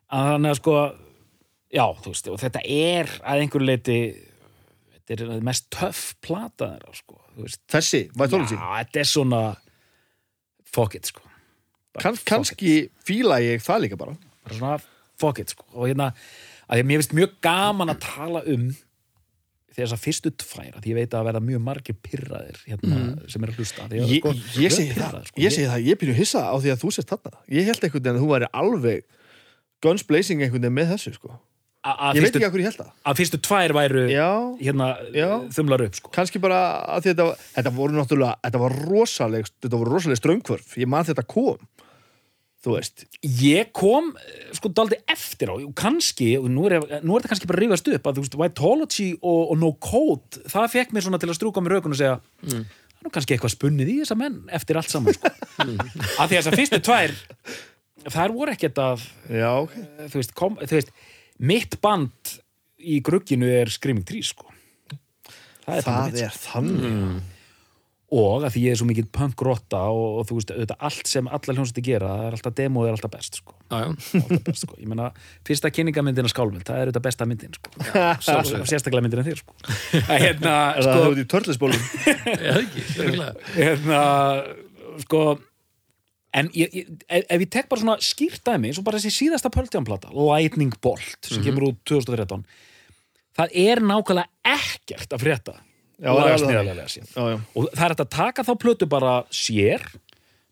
[0.09, 0.79] Að þannig að sko
[1.69, 3.99] já, þú veist, og þetta er að einhverju leiti
[5.09, 7.63] þetta er mest töff plata þeirra sko, þú veist.
[7.73, 9.43] Þessi, Vitology, Já, þetta er svona
[10.69, 11.25] fuck it, sko.
[11.99, 12.75] Kann, fuck kannski
[13.07, 14.15] fíla ég það líka bara.
[14.17, 14.29] It.
[14.45, 14.75] bara svona
[15.19, 15.69] fuck it, sko.
[15.75, 16.13] Og hérna,
[16.69, 18.69] að að mér finnst mjög gaman að tala um
[19.79, 23.01] þess að fyrstu tværa því ég veit að verða mjög margir pirraðir hérna,
[23.31, 25.43] sem er að hlusta að, ég, sko, ég, mjög segi það, sko.
[25.45, 28.17] ég það, ég byrju hissa á því að þú sést þarna ég held einhvern veginn
[28.17, 29.05] að þú væri alveg
[29.85, 31.33] guns blazing einhvern veginn með þessu sko.
[31.87, 34.29] að, að, ég veit ekki að hverju ég held það að fyrstu tvær væru já,
[34.65, 35.29] hérna Já.
[35.59, 36.15] þumlar upp sko.
[36.19, 40.91] kannski bara að að þetta, þetta voru náttúrulega þetta var rosaleg, þetta rosaleg ströngkvörf ég
[40.91, 41.61] man þetta kom
[42.69, 43.05] þú veist,
[43.43, 47.33] ég kom eh, sko daldi eftir á og kannski, og nú er, nú er þetta
[47.33, 50.95] kannski bara að rífast upp að þú veist, Vitology og, og No Code það fekk
[50.95, 53.93] mér svona til að strúka mér raukun og segja það er nú kannski eitthvað spunnið
[53.93, 55.31] í þessa menn eftir allt saman sko.
[55.63, 57.17] að því að þessar fyrstu tvær
[58.09, 59.75] þær voru ekkert að já, ok.
[60.05, 60.95] þú veist, kom, þú veist
[61.39, 62.37] mitt band
[62.79, 64.51] í grugginu er Screaming Trees sko.
[65.65, 67.37] það er, það það er þannig
[68.09, 71.27] og að því ég er svo mikið punk-rotta og, og þú veist, auðvitað allt sem
[71.29, 73.57] alla hljónsætti gera, það er alltaf demo er alltaf best sko.
[73.69, 73.91] Já, já.
[74.23, 74.79] alltaf best, sko.
[74.81, 75.09] ég meina,
[75.49, 77.75] fyrsta kynningamyndin af skálmynd, það er auðvitað besta myndin sko.
[78.25, 79.59] Sjálfsög, sérstaklega myndin af þér sko.
[80.15, 81.85] að hérna, er það sko, hefur út í törlisbólum
[82.33, 83.53] Já, ekki, örugglega.
[83.59, 84.01] hérna
[85.05, 85.23] sko
[86.39, 89.53] en ég, ég, ef, ef ég tek bara svona skýrt dæmi, svo bara þessi síðasta
[89.53, 92.45] Pöltjánplata Lightning Bolt, sem kemur út 2013
[93.39, 95.61] það er nákvæmlega ekkert að frétta
[95.99, 99.83] Já, lagasmíðarlega séð já, já, og það er hægt að taka þá plötu bara sér.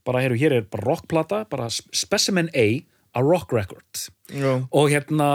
[0.07, 2.67] Bara hér, hér er bara rockplata bara Specimen A,
[3.15, 4.03] a rock record.
[4.31, 4.67] Já.
[4.71, 5.29] og hérna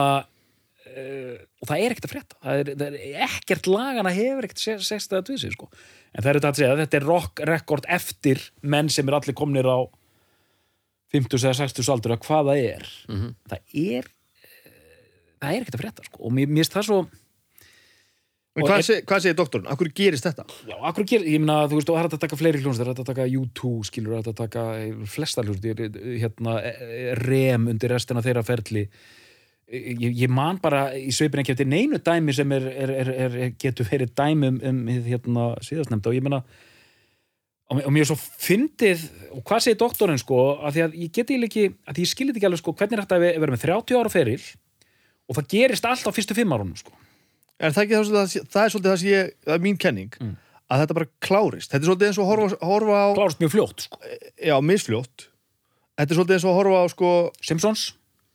[0.91, 2.37] uh, og það er ekkert að frétta.
[2.43, 5.71] Það er, það er ekkert lagana hefur ekkert sextið að dvísi sko.
[6.11, 9.19] en það er þetta að segja að þetta er rock record eftir menn sem er
[9.19, 9.79] allir komnir á
[11.11, 12.91] 50 eða 60 aldur að hvað það er.
[13.51, 15.09] Það er eh,
[15.39, 16.23] það er ekkert að frétta sko.
[16.25, 17.01] og mér finnst það svo
[18.51, 19.67] En hvað, er- seg, hvað segir doktorinn?
[19.71, 20.43] Akkur gerist þetta?
[20.67, 22.97] Já, akkur ger, ég meina, þú veist, og það er að taka fleiri hljónstir, það
[22.97, 25.83] er að taka U2, skilur, það er að taka eh, flesta hljónstir,
[26.19, 28.83] hérna, eh, rem undir restina þeirra ferli.
[29.71, 33.35] Ég, ég man bara í sveipin ekki eftir neinu dæmi sem er, er, er, er,
[33.55, 36.41] getur verið dæmi um, um hérna, síðastnefnda og ég meina,
[37.71, 41.39] og, mér- er svo fyndið, og hvað segir doktorinn, sko, að því að ég geti
[41.47, 44.11] ekki, að ég skilit ekki alveg, sko, hvernig er þetta að vera með 30 ára
[44.11, 44.41] feril
[45.31, 46.91] og það gerist allt á fyrstu fimm árunum, sko.
[47.61, 50.15] Er það ekki það, það, er svolítið það sem ég, það er mín kenning
[50.71, 51.69] að þetta bara klárist.
[51.71, 53.99] Þetta er svolítið eins og horfa, horfa á, Klárast mjög fljótt, sko.
[54.49, 55.25] já, misfljótt.
[55.99, 57.09] Þetta er svolítið eins og horfa á, sko,
[57.43, 57.83] Simpsons,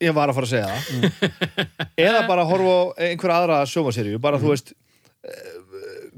[0.05, 1.33] ég var að fara að segja það.
[2.07, 4.75] Eða bara horfa á einhverja aðra sjómaseríu, bara þú veist,
[5.25, 5.57] eh,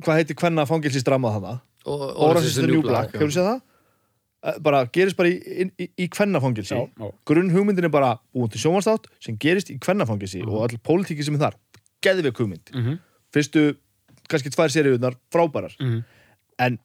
[0.03, 1.55] hvað heitir hvenna fangilsi strammað hana?
[1.89, 3.63] Orange is the New Black, hefur þú séð það?
[4.49, 6.77] Eh, Bara gerist bara í, í, í kvennafangilsi.
[7.27, 11.35] Grunn hugmyndin er bara búin til sjómanstátt sem gerist í kvennafangilsi og all pólitíki sem
[11.39, 11.57] er þar.
[12.05, 12.75] Geðveik hugmynd.
[12.75, 12.99] Mhm.
[13.35, 13.65] Fyrstu,
[14.29, 15.75] kannski tvær seríunar frábærar.
[15.81, 16.05] Mhm.
[16.59, 16.79] En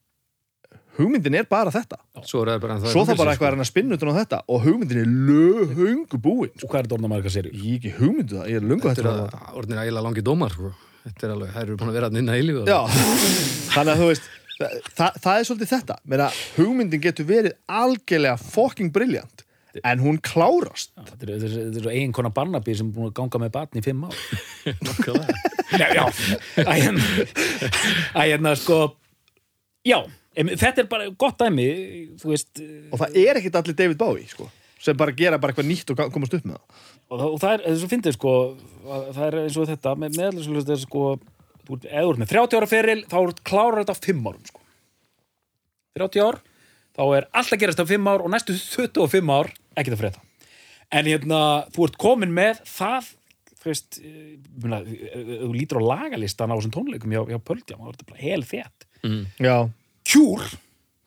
[0.97, 1.97] hugmyndin er bara þetta.
[2.26, 4.61] Svo er bara Svo það bara eitthvað að reyna að spinna utan á þetta og
[4.64, 6.51] hugmyndin er löhungu búin.
[6.64, 7.53] og hvað er þetta orðna marga serjur?
[7.53, 10.03] Ég hef ekki hugmyndu það, ég er lungu Þetta hættur er að að orðin ægilega
[10.03, 10.74] langi dómar sko.
[11.03, 12.80] Þetta er alveg, þær eru búin að vera að nynna eilífu Já,
[13.74, 14.30] þannig að þú veist
[14.95, 19.43] það, það, er svolítið þetta Meina, hugmyndin getur verið algjörlega fucking briljant
[19.82, 23.09] en hún klárast Þetta er, þetta er, þetta er ein konar Barnaby sem er búin
[23.09, 24.17] að ganga með barn í fimm ár.
[24.86, 25.38] Nákvæmlega.
[25.74, 26.03] Já, já.
[28.13, 28.78] Æ, hérna, sko,
[29.88, 29.97] já,
[30.38, 31.65] þetta er bara gott dæmi,
[32.21, 32.61] þú veist,
[32.93, 34.47] og það er ekkit allir David Bowie sko,
[34.84, 37.53] sem bara gera bara eitthvað nýtt og komast upp með það og, það- og það
[37.57, 38.34] er, þess að fyndið, sko,
[38.86, 41.03] að það er eins og þetta, með er, sko,
[41.67, 44.61] þú ert, með 30 ára feril, þá ert klárar þetta á fimm árum, sko.
[45.99, 46.39] 30 ár,
[46.97, 50.24] þá er alltaf gerast á fimm ár og næstu 25 ár ekkert að frétta.
[50.93, 51.39] En hérna,
[51.74, 53.13] þú ert komin með það,
[53.61, 57.95] þú veist, eh, myrna, þú lítur á lagalistan á þessum tónleikum hjá, hjá Pöldjá, er
[57.95, 58.88] þetta bara hel þétt.
[59.43, 59.57] Já,
[60.07, 60.47] Cure,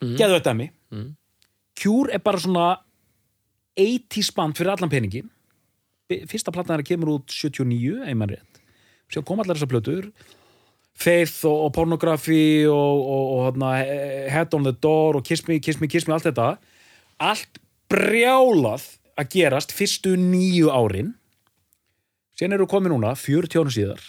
[0.03, 0.17] mm.
[0.19, 0.73] geðu þetta mig
[1.77, 2.67] Cure er bara svona
[3.77, 5.23] 80 band fyrir allan peningi
[6.07, 8.61] fyrsta platna þeirra kemur út 79, einmann rétt.
[9.13, 10.09] Sér kom allar þessar plötur.
[10.97, 13.73] Faith og, og Pornography og, og, og hana,
[14.33, 16.55] Head on the Door og Kiss Me, Kiss Me, Kiss Me, allt þetta.
[17.23, 17.61] Allt
[17.93, 18.85] brjálað
[19.17, 21.15] að gerast fyrstu nýju árin.
[22.37, 24.03] Síðan eru komið núna 40 árum síðar.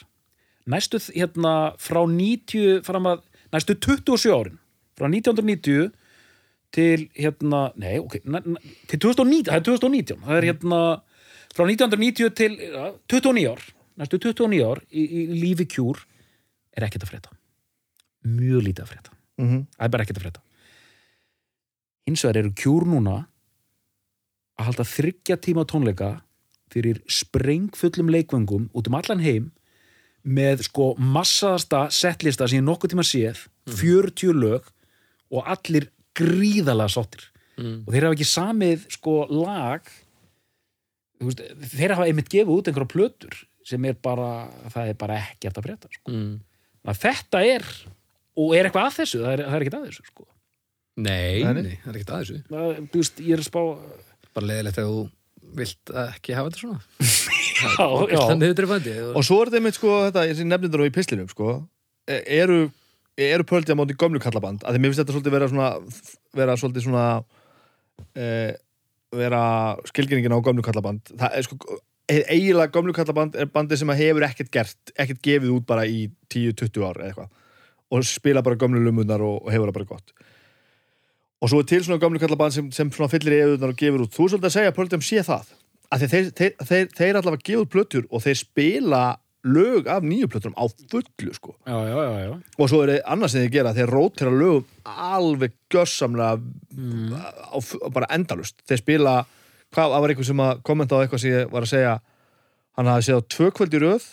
[0.67, 3.23] Næstu hérna frá 90 fram að
[3.55, 4.59] næstu 27 árin
[4.97, 5.91] frá 1990
[6.75, 8.59] til hérna, nei, ok na, na,
[8.89, 10.79] til 2019, það er 2019 það er hérna
[11.55, 13.63] frá 1990 til ja, 29 ár,
[14.01, 16.01] næstu 29 ár í, í lífi kjúr
[16.77, 17.33] er ekkert að frétta.
[18.27, 19.15] Mjög lítið að frétta.
[19.39, 20.43] Mm það er bara ekkert að frétta.
[22.07, 23.15] Hins vegar eru kjúr núna
[24.57, 26.11] að halda þryggja tíma tónleika
[26.73, 29.51] fyrir sprengfullum leikvöngum út um allan heim
[30.27, 34.67] með sko massaðasta settlista sem ég nokkuð tíma séð 40 lög
[35.31, 37.27] og allir gríðalega sáttir
[37.57, 37.87] Mm.
[37.87, 39.87] og þeir hafa ekki samið sko lag
[41.17, 41.39] þú veist,
[41.73, 44.27] þeir hafa einmitt gefið út einhverja plötur sem er bara,
[44.69, 46.13] það er bara ekkert að frétta sko.
[46.13, 46.35] Mm.
[46.85, 47.65] að þetta er
[48.37, 50.27] og er eitthvað að þessu, það er, það er ekkert að þessu sko.
[51.01, 53.61] Nei, Nei, það er ekkert að þessu það, þú veist, ég er að spá
[54.37, 55.05] bara leiðilegt að þú
[55.57, 56.81] vilt ekki hafa þetta svona.
[57.57, 60.91] Já, já, er bændi og svo er þetta einmitt sko þetta, þessi nefnindur á í
[60.93, 61.55] pislinum sko.
[62.05, 62.57] E- eru,
[63.17, 64.61] eru pöldi á móti gömlu kallaband?
[64.61, 65.69] Að því mér finnst þetta svolítið vera svona
[66.37, 67.05] vera svolítið svona
[68.13, 68.27] e,
[69.23, 69.41] vera
[69.89, 71.09] skilgjörningin á gömlu kallaband.
[71.17, 75.57] Það er sko e- eiginlega gömlu kallaband er bandið sem hefur ekkert gert ekkert gefið
[75.57, 77.33] út bara í 10-20 ár eða eitthvað.
[77.89, 80.13] Og spila bara gömlu lumunar og, og hefur það bara gott
[81.41, 84.13] og svo er til svona gömlu kallaband sem, sem fyllir í eðunar og gefur út.
[84.15, 85.53] Þú er svolítið að segja að pöldum sé það
[85.93, 89.01] að þeir, þeir, þeir, þeir, allavega gefa út plötur og þeir spila
[89.47, 91.53] lög af nýju plöturum á fullu sko.
[91.69, 92.33] Já, já, já, já.
[92.57, 97.87] og svo er það annars sem þeir gera þeir rótira lögum alveg gössamlega á, á
[97.93, 99.13] bara endalust þeir spila,
[99.71, 101.93] hvað var eitthvað sem að kommenta á eitthvað sem ég var að segja
[102.77, 104.09] hann hafði á tvö kvöld í röð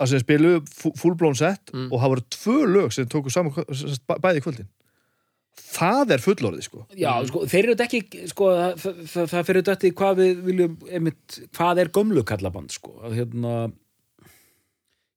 [0.00, 1.88] að sem spilu fullblón set Mm.
[1.92, 3.52] og það voru tvö lög sem tóku saman
[4.20, 4.68] bæði kvöldin
[5.60, 6.86] það er fullorðið sko.
[6.98, 10.42] Já, sko, þeir eru þetta ekki, sko, það, það, það fyrir þetta eftir hvað við
[10.48, 13.54] viljum, einmitt, hvað er gömlu kallaband, sko, að hérna,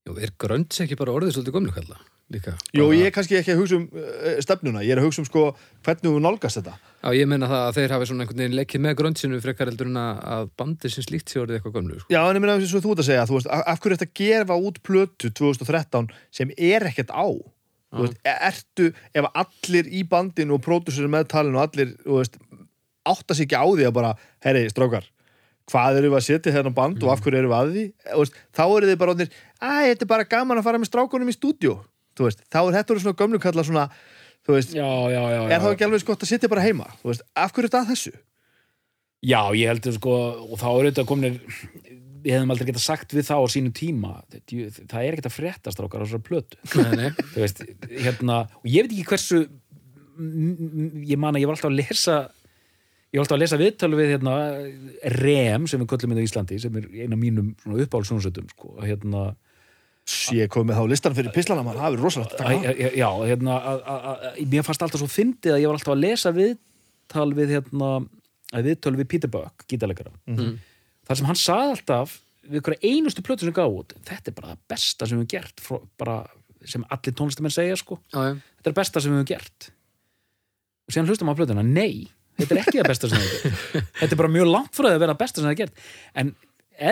[0.03, 1.95] Jú, er grönts ekki bara orðið svolítið gömlu kalla
[2.33, 2.55] líka?
[2.75, 5.27] Jó, ég er kannski ekki að hugsa um uh, stefnuna, ég er að hugsa um
[5.27, 5.43] sko
[5.85, 6.73] hvernig þú nálgast þetta.
[7.03, 9.91] Já, ég meina það að þeir hafi svona einhvern veginn leikið með gröntsinu frekar heldur
[9.91, 12.11] en að að bandið sem slíkt sé orðið eitthvað gömlu sko.
[12.11, 13.97] Já, en ég meina eins og þú ert að segja, þú veist, af af hverju
[13.97, 17.27] ertu að gefa út plötu 2013 sem er ekkert á
[18.01, 22.39] veist, e- ertu, ef allir í bandinu og pródusur með talinu og allir, veist,
[23.07, 24.13] átta sig ekki á því að bara,
[24.45, 25.09] herri, strákar
[25.71, 27.85] hvað eru við að setja hérna band og af hverju eru við að því?
[28.19, 31.31] Veist, þá eru þið bara orðnir, að þetta er bara gaman að fara með strákunum
[31.31, 31.37] í
[32.19, 33.87] veist, þá er þetta svona gömlu kalla svona,
[34.47, 37.53] veist, já, já, já, er þá ekki alveg gott að sitja bara heima, veist, af
[37.55, 38.13] hverju er þetta þessu?
[39.23, 40.13] Já, ég heldur, sko,
[40.51, 41.39] og þá eru þetta kominir,
[42.23, 45.81] við hefðum aldrei getað sagt við þá á sínu tíma, það er ekkert að fréttast
[45.83, 47.09] okkar á þessari plötu, Nei, nei.
[47.33, 49.41] þú veist, hérna, og ég veit ekki hversu,
[51.09, 52.17] ég man að ég var alltaf að lesa,
[53.13, 54.35] ég var alltaf að lesa viðtölu við, hérna,
[55.19, 58.75] REM, sem við köllum inn á Íslandi, sem er eina af mínum svona uppáhaldsjónsötum, sko,
[58.83, 59.31] hérna,
[60.35, 62.33] Ég kom með þá listan fyrir pislana mann, það er rosalegt
[62.99, 66.01] Já, hérna að- að- að- mér fannst alltaf svo fyndið að ég var alltaf að
[66.03, 67.91] lesa viðtal við hérna,
[68.51, 70.57] að viðtöl við Peter Buck, gítarleikara Mhm.
[71.07, 74.53] Þar sem hann sagði alltaf við hverja einustu plötu sem gaf út þetta er bara
[74.53, 76.17] það besta sem við höfum gert frá, bara,
[76.67, 78.35] sem allir tónlistamenn segja sko já.
[78.35, 79.69] þetta er það besta sem við höfum gert
[80.83, 83.91] og síðan hlustum á plötuna, nei þetta er ekki það besta sem við höfum gert
[84.01, 85.83] þetta er bara mjög langt frá því að vera það besta sem við höfum gert
[86.23, 86.33] en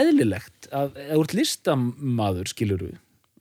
[0.02, 3.00] eðlilegt að ef þú ert listamaður skilur við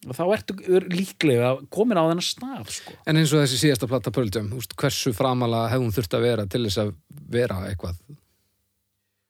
[0.09, 2.95] þá ertu er líklega komin á þennan stað sko.
[3.05, 4.13] En eins og þessi síðasta platta
[4.57, 6.95] úst, hversu framalega hefði hún þurft að vera til þess að
[7.29, 7.99] vera eitthvað?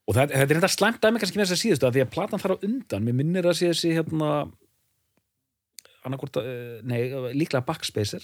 [0.07, 2.13] Og það, þetta er þetta slæmt dæmi kannski með þess að síðustu að því að
[2.15, 4.31] platan þar á undan, mér minnir að sé þessi hérna
[6.01, 7.01] annarkvort, uh, nei,
[7.37, 8.23] líklega Backspacer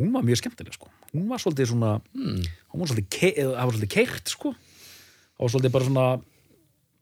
[0.00, 0.88] hún var mjög skemmtileg sko.
[1.12, 2.42] Hún var svolítið svona Hmm.
[2.72, 4.54] hún var svolítið, ke var svolítið keirt sko.
[5.36, 6.22] Það var svolítið bara svona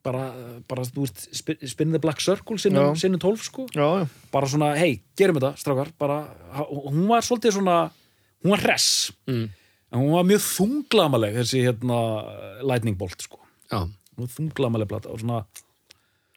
[0.03, 0.23] bara,
[0.69, 1.29] bara þú veist,
[1.71, 3.67] spin, the black circle sinnum, sinnum 12 sko.
[3.71, 5.93] Já, bara svona, hei, gerum þetta, strákar.
[5.97, 6.27] Bara,
[6.69, 7.93] hún var svolítið svona
[8.43, 9.13] hún var hress.
[9.27, 9.49] Mm.
[9.93, 11.97] en hún var mjög þunglamaleg þessi hérna
[12.65, 13.42] lightning bolt sko
[13.73, 13.81] Já.
[13.83, 15.43] hún var þunglamaleg plata og svona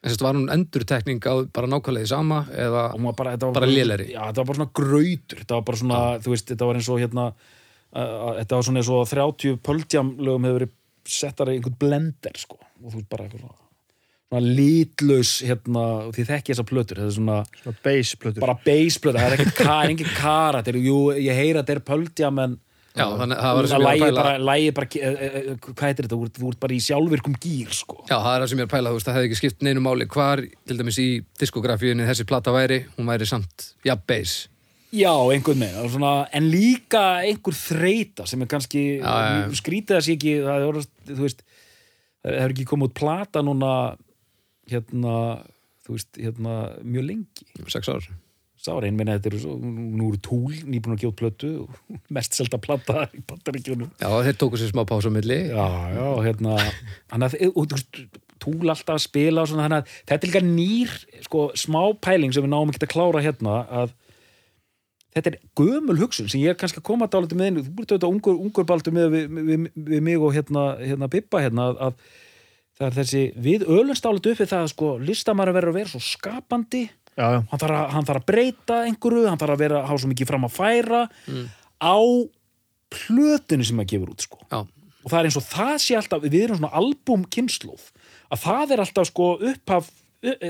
[0.06, 2.82] En sérst var hún endurtekning á bara nákvæmlega því sama eða
[3.18, 4.12] bara, þetta var Bara lélegri.
[4.14, 6.90] já, þetta var bara svona grautur þetta var bara svona, þú veist, þetta var eins
[6.94, 10.74] og hérna uh, þetta var svona eins og 30 pöldjam lögum hefur verið
[11.10, 13.58] settar í einhvern blender, sko og þú veist, bara eitthvað svona,
[14.30, 18.46] svona litlaus hérna, og þið þekki þessar plötur þetta er svona, Svona bass plötur.
[18.46, 22.44] bara bassplötur það er ekkert er engin karat, jú, ég heyra að þetta er pöldjam
[22.46, 22.56] en
[22.96, 25.30] Já, þannig það var það sem ég var að pæla bara, lægi bara e, e,
[25.40, 28.50] e, hvað heitir þetta, þú ert, bara í sjálfvirkum gýr, sko Já, það er það
[28.52, 30.78] sem ég er að pæla, þú veist, það hefði ekki skipt neinu máli hvar, til
[30.80, 31.08] dæmis í
[31.42, 34.46] diskografíunni þessi plata væri, hún væri samt ja, bass.
[34.96, 39.16] Já, einhvern veginn, svona, en líka einhver þreita sem er kannski já.
[39.60, 41.48] skrítið að sé ekki það er, þú veist,
[42.24, 43.74] það er ekki komið út plata núna
[44.72, 45.18] hérna,
[45.84, 48.08] þú veist, hérna mjög lengi, Sex ár.
[48.66, 51.54] Sára einn meina þetta eru svo, nú eru túl nýbúin að út plötu
[52.16, 53.94] mest selta plata í bandaríkjunum.
[54.02, 55.40] Já, þeir tóku sér smá pása á milli.
[55.54, 56.60] Já, já, hérna
[57.14, 57.38] hann að,
[58.42, 62.36] túl alltaf að spila og svona, þannig að þetta er líka nýr sko, smá pæling
[62.36, 63.96] sem við náum ekki að klára hérna að
[65.16, 67.94] þetta er gömul hugsun sem ég er kannski að koma dálítið með inn, þú búið
[67.94, 71.80] þetta ungur, ungur baldur með við, við, við mig og hérna, hérna Bibba hérna að,
[71.88, 72.24] að
[72.76, 76.04] það er þessi, við ölumst dálítið uppið það að sko, listamæður verður að vera svo
[76.04, 76.84] skapandi
[77.16, 77.40] Já, já.
[77.52, 80.28] hann þarf að, hann þarf að breyta einhverju, hann þarf að vera hafa svo mikið
[80.32, 81.02] fram að færa
[81.80, 81.98] á
[82.92, 84.42] plötunni sem að gefur út sko.
[85.06, 87.86] Og það er eins og það sé alltaf við erum svona albumkynnslóð
[88.34, 89.92] að það er alltaf sko upphaf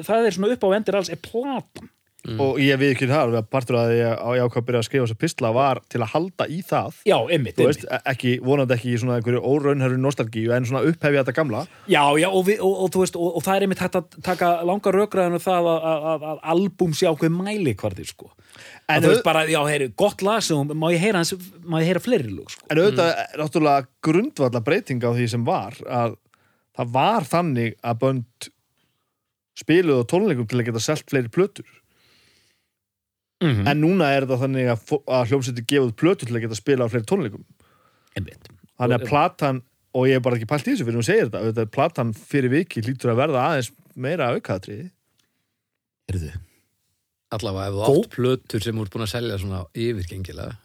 [0.08, 1.90] það er svona upphaf endir alls er platan
[2.26, 5.20] og ég við ekki það, partur að ég ég ákvað að byrja að skrifa þessa
[5.22, 7.60] pistla var til að halda í það Já, einmitt.
[7.60, 11.66] veist, e- ekki, vonandi ekki í svona einhverju óraunherru nostalgíu en svona upphefja þetta gamla
[11.92, 14.18] Já, já, og, við, og, og, þú veist, og, og það er einmitt hægt að
[14.26, 18.32] taka langa rökraðinu það að, að, að, að albúm sé ákveð mæli hvarði, sko.
[18.90, 21.34] En þú veist bara, já, heyri, gott lag sem, má ég heyra hans,
[21.66, 22.68] má ég heyra fleiri lög, sko.
[22.70, 26.20] en auðvitað er náttúrulega grundvalla breyting á því sem var að
[26.76, 28.50] það var þannig að bönd
[29.56, 31.68] spiluð á tónleikum til að geta selt fleiri plötur
[33.44, 36.56] Mm en núna er þetta þannig að, að hljómsveitir gefa út plötur til að geta
[36.56, 37.42] spila á fleiri tónleikum.
[38.16, 38.48] Einmitt.
[38.80, 39.62] þannig að platan,
[39.96, 42.52] og ég hef bara ekki pælt í þessu fyrir hún segir þetta, auðvitað, platan fyrir
[42.54, 44.88] viki lítur að verða aðeins meira aukaðatriði
[46.10, 46.32] Heyrðu,
[47.36, 50.56] Allavega ef þú átt plötur sem ert búin að selja svona yfirgengilega.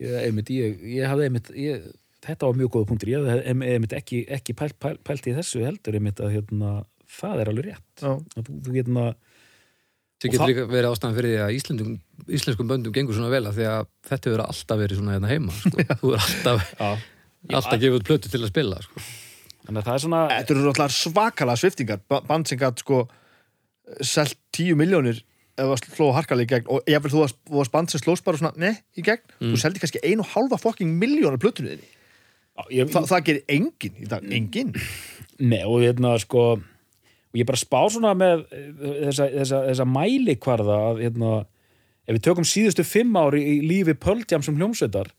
[0.00, 1.84] Ég, einmitt, ég, ég hafði einmitt, ég,
[2.26, 5.34] þetta var mjög góða punktur, ég hafði ein- einmitt ekki, ekki pælt, pælt, pælt í
[5.36, 6.72] þessu heldur, einmitt að, hérna,
[7.20, 8.02] það er alveg rétt.
[8.02, 9.04] Að Þú, þú, hérna,
[10.28, 11.92] Og getur það- líka verið ástæðan fyrir því að Íslendum,
[12.28, 15.52] íslenskum böndum gengur svona vel af því að þetta hefur alltaf verið svona hérna heima
[15.56, 15.70] sko.
[16.02, 16.74] þú er alltaf,
[17.56, 19.00] alltaf gefið út plötu til að spila sko.
[19.64, 23.00] Þannig að það er svona, Þetta eru náttúrulega svakalega sviftingar Ba- band sem gætt sko
[24.06, 25.22] selt 10 miljónir
[25.60, 26.68] ef það sló harkalega í gegn.
[26.72, 29.24] Og ég vil þú varst- þú varst band sem slóst bara svona ne, í gegn,
[29.40, 31.88] þú seldi kannski einu og halva fokking miljónar plötunni þinni.
[32.60, 34.72] Já, ég, Þa, það gerir enginn í dag, enginn.
[35.40, 36.62] Nei, og hérna sko
[37.30, 38.68] og ég bara spá svona með eh,
[39.06, 41.32] þessa, þessa, þessa mælikvarða að hérna,
[42.06, 45.12] ef við tökum síðustu fimm ári í lífi Pöldjam sem hljómsveitar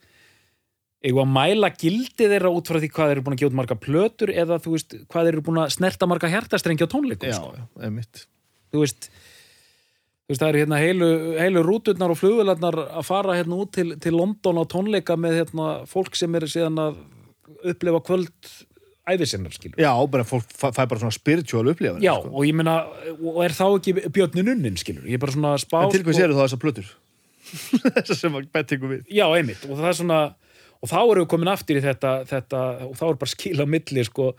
[1.01, 4.29] að mæla gildi þeirra út frá því hvað þeir eru búin að út marga plötur
[4.29, 7.53] eða þú veist, hvað þeir eru búin að snerta marga hjartastrengi á tónleikum Já, sko.
[7.57, 8.25] já, einmitt
[8.69, 11.09] þú veist þú veist, það eru hérna heilu,
[11.39, 15.71] heilu rúturnar og flugvélarnar að fara hérna út til, til London á tónleika með hérna
[15.89, 17.01] fólk sem er síðan að
[17.73, 18.53] upplefa kvöld
[19.09, 22.29] æfisinnar, skilur Já, bara fólk fæ, bara svona spiritual upplifun Já, sko.
[22.31, 22.75] og ég meina,
[23.17, 26.17] og er þá ekki Björnin unnin, skilur, ég er bara svona spá En til hvað
[26.17, 26.91] sko- séru þá þessar plötur?
[27.97, 29.03] Þessar sem að bettingu við.
[29.11, 30.19] Já, einmitt, og það er svona
[30.81, 33.65] og þá erum við komin aftur í þetta, þetta og þá er bara skil á
[33.69, 34.31] milli, sko.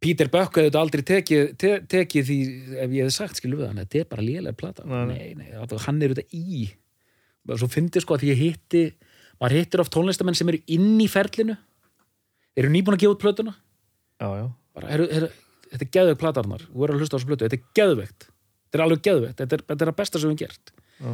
[0.00, 2.36] Peter Buck hefði aldrei tekið, te, tekið því
[2.78, 4.86] ef ég hefði sagt, skilur við hann, þetta er bara lélega plata.
[4.88, 5.50] Nei, nei.
[5.58, 6.68] hann er þetta í.
[7.50, 8.84] Svo fyndi sko að því ég hitti
[9.40, 11.56] maður hittir oft tónlistamenn sem eru inn í ferlinu
[12.60, 13.54] eru nýbúin að gefa út plötuna?
[14.20, 14.46] Já, já.
[14.76, 15.28] Bara, heru, heru,
[15.70, 16.64] þetta er geðveikt platarnar.
[16.68, 18.26] Þú verður að hlusta á þessu plötu, þetta er geðveikt.
[18.66, 20.74] Þetta er alveg geðveikt, þetta er, þetta er að besta sem við gert.
[21.00, 21.12] Já.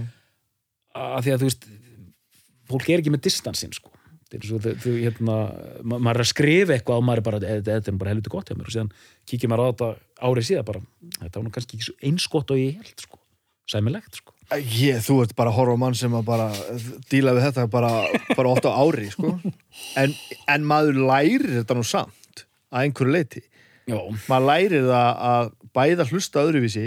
[0.97, 1.69] að því að þú veist
[2.67, 3.93] fólk er ekki með distansinn sko.
[4.27, 5.35] Þetta svo, þau, þau, hérna,
[5.87, 8.51] ma maður er að skrifa eitthvað og maður er bara, þetta er bara helviti gott
[8.51, 8.67] hjá mér.
[8.67, 8.91] Og síðan
[9.31, 9.91] kíkir maður á þetta
[10.27, 10.83] árið síðan bara,
[11.21, 13.21] þetta var nú kannski eins gott og ég held sko,
[13.71, 16.47] sæmilegt sko Ég, þú ert bara að horfa á mann sem að bara
[17.11, 17.91] díla við þetta bara,
[18.37, 19.33] bara oft á ári sko.
[19.99, 20.15] en,
[20.47, 23.43] en maður lærir þetta nú samt að einhverju leiti
[23.91, 23.99] Já,
[24.31, 26.87] maður lærir það að bæða hlusta öðruvísi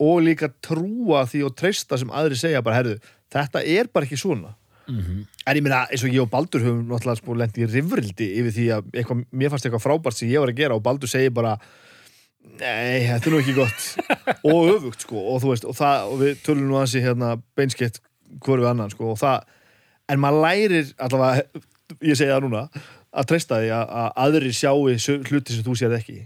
[0.00, 2.96] og líka trúa því og treysta sem aðri segja bara, herðu,
[3.34, 4.56] þetta er bara ekki svona
[4.90, 5.20] Mhm.
[5.46, 8.54] en ég meina, eins og ég og Baldur höfum náttúrulega sko lent í rifrildi yfir
[8.56, 11.30] því að eitthvað, mér fannst eitthvað frábært sem ég var að gera og Baldur segir
[11.36, 11.52] bara
[12.60, 13.86] nei, þetta er nú ekki gott.
[14.50, 18.00] Og öfugt sko og þú veist, og, það, og við tölum nú hansi hérna beinskett
[18.44, 19.48] hverju annan sko og það,
[20.12, 21.64] en maður lærir allavega,
[22.06, 22.60] ég segi það núna
[23.10, 26.20] að treysta því að, að aðri sjáu hluti sem þú sér ekki.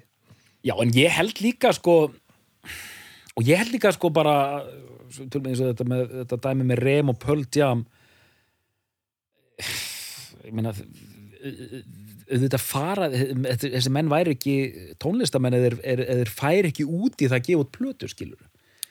[0.65, 1.97] Já, en ég held líka sko
[3.35, 4.37] og ég held líka sko bara
[5.15, 7.85] tölum eins og þetta, með, þetta dæmi með Rem og Jam.
[10.45, 10.75] Ég meina
[12.31, 14.55] auðvitað fara þessi menn væri ekki
[15.03, 18.41] tónlistamenn eða þeir, færi ekki út í það að gefa út plötu skilur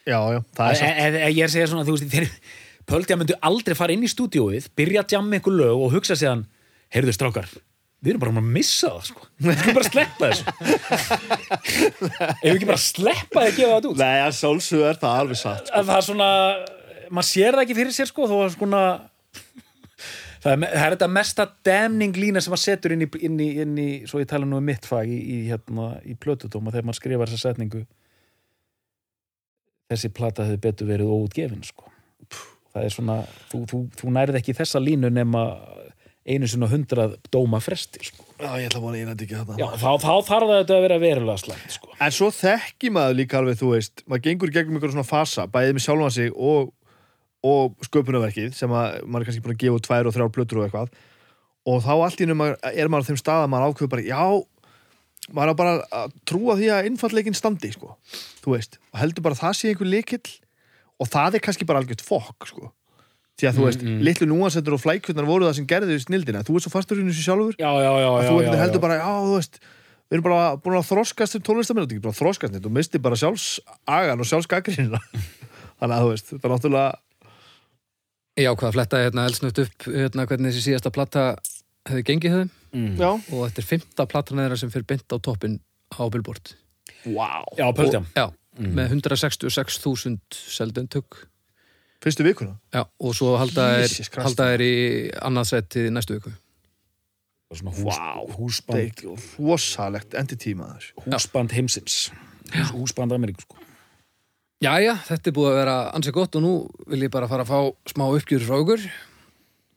[0.03, 0.97] Já, já, það er e, satt.
[0.99, 2.31] e, e, ég er að segja svona, þú veist þeir,
[3.07, 6.43] Jam myndu aldrei fara inn í stúdíóið byrja að jamma einhver lög og hugsa séðan
[6.91, 7.47] heyrðu strákar,
[8.03, 10.45] við erum bara að missa það sko, við erum bara að sleppa þessu.
[12.19, 14.03] Ef við ekki bara sleppa það að gefa það út?
[14.03, 15.79] Nei, að sjálfsög er það alveg satt sko.
[15.79, 16.29] að það er svona
[17.13, 18.83] maður sér það ekki fyrir sér sko þó að svona
[20.43, 23.49] það er, það er þetta mesta damning lína sem maður setur inn í, inn í,
[23.63, 26.89] inn í svo ég tala nú um mitt fag í, í, hérna, í plötutóma þegar
[26.89, 27.83] maður skrifar þessa setningu
[29.93, 31.89] þessi plata hefði betur verið óútgefin sko
[32.73, 33.19] það er svona,
[33.51, 35.47] þú, þú, þú nærið ekki þessa línu nema
[36.23, 38.23] einu og hundrað dóma fresti sko.
[38.39, 40.99] Já, ég ætla að vona einandi ekki þetta Já, þá, þá þarf það að vera
[41.01, 41.91] verulega slæmt sko.
[41.99, 45.75] En svo þekki maður líka alveg, þú veist maður gengur gegnum einhverjum svona fasa bæðið
[45.75, 46.71] með sjálfan sig og,
[47.43, 50.67] og sköpunarverkið sem að maður er kannski búin að gefa tvær og þrjár plötur og
[50.67, 50.93] eitthvað.
[51.69, 54.23] Og þá allt í nefnum er maður á þeim stað að maður ákveður bara, já
[55.31, 55.73] maður er bara
[56.03, 57.93] að trúa því að innfallegin standi, sko,
[58.43, 60.33] þú veist og heldur bara að það sé einhver likill
[60.99, 62.71] og það er kannski bara algjört fokk, sko.
[63.39, 64.01] Því að þú veist, mm.
[64.05, 67.23] litlu núansettur og flækjurnar voru það sem gerði snildina, þú ert svo fastur í þessu
[67.25, 67.55] sjálfur.
[67.57, 69.57] Já, já, já, að þú heldur bara, já, þú veist
[70.13, 73.01] við erum bara búin að þroskast til tónlistamenn, þú ekki bara þroskast neitt, þú misti
[73.01, 74.99] bara sjálfsagan og sjálfsgagrinina
[75.79, 76.91] þannig að þú veist, þetta er náttúrulega
[78.39, 81.25] Ég ákvað að fletta hérna elsnögt upp hérna, hvernig þessi síðasta plata
[81.85, 82.93] hefði gengið höfum mm.
[82.97, 85.59] já, og þetta er fymta platan þeirra sem fyrir bynd á toppin
[85.93, 86.55] á Billboard.
[87.05, 87.45] Wow.
[87.59, 88.25] Já, og, já,
[88.57, 91.19] með 166.000 seldöntök
[92.03, 92.57] fyrstu vikuna?
[92.73, 94.73] Já, og svo halda þeir í
[95.21, 96.33] annað seti næstu viku.
[97.53, 102.07] Svona hús, Vá, húsband, þetta er rosalegt entity maður húsband heimsins.
[102.49, 103.61] Hús, Húsband Ameríku sko.
[104.63, 106.51] Jæja, þetta er búið að vera ansið gott og nú
[106.87, 108.85] vil ég bara fara að fá smá uppgjur frá ykkur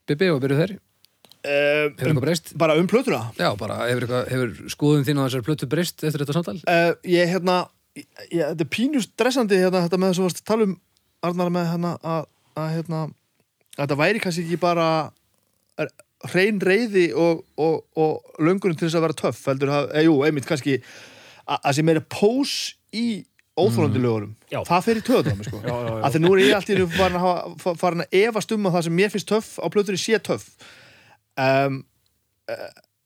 [0.07, 2.53] Bibi og byrju þeir uh, Hefur eitthvað breyst?
[2.61, 6.23] bara um plötuna Já, bara hefur, eitthvað, hefur skoðum þín á þessar plötu breyst eftir
[6.23, 6.57] þetta samtal?
[6.71, 7.59] uh, ég hérna
[7.99, 10.77] ég, þetta er pínu stressandi hérna, þetta með þess að varst að tala um
[11.27, 12.27] Arnar með hérna að,
[12.61, 14.89] að hérna að þetta væri kannski ekki bara
[16.31, 20.21] hrein reyði og, og, og löngunum til þess að vera töff heldur að, eh, jú,
[20.27, 22.53] einmitt kannski að, að sem er pós
[22.97, 23.07] í
[23.57, 24.61] óþólandi lögurum, Já.
[24.69, 25.61] það fer í töðunum sko.
[26.05, 28.97] Að því nú er ég alltaf farin að, farin að efast um að það sem
[29.01, 30.47] mér finnst töff á plötunni sé töff
[31.41, 31.81] um,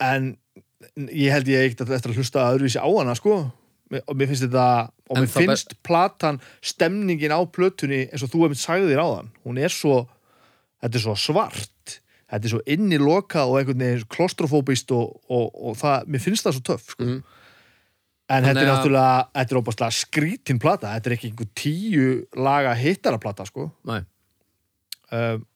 [0.02, 0.30] en
[1.10, 3.40] ég held ég að eftir að hlusta öðruvísi á hana sko
[3.90, 4.66] og mér finnst þetta
[5.10, 9.32] og mér finnst platan stemningin á plötunni eins og þú hefði sagði þér á þann
[9.46, 10.04] hún er svo,
[10.82, 11.96] þetta er svo svart
[12.30, 16.46] þetta er svo inni loka og einhvern veginn klostrofóbist og, og, og það, mér finnst
[16.46, 17.06] það svo töff sko.
[17.06, 17.20] Mhm.
[18.30, 20.94] En þetta er náttúrulega þetta er óbærslega skrítin plata.
[20.96, 22.08] Þetta er ekki einhver tíu
[22.38, 23.70] laga hittara plata sko.
[23.90, 24.00] Nei.
[25.10, 25.46] um,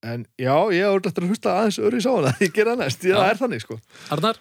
[0.00, 2.82] en já, ég er orðið eftir að hlusta aðeins öðru í sána ég gera það
[2.86, 3.76] næst, það er þannig sko.
[4.16, 4.38] Arnar?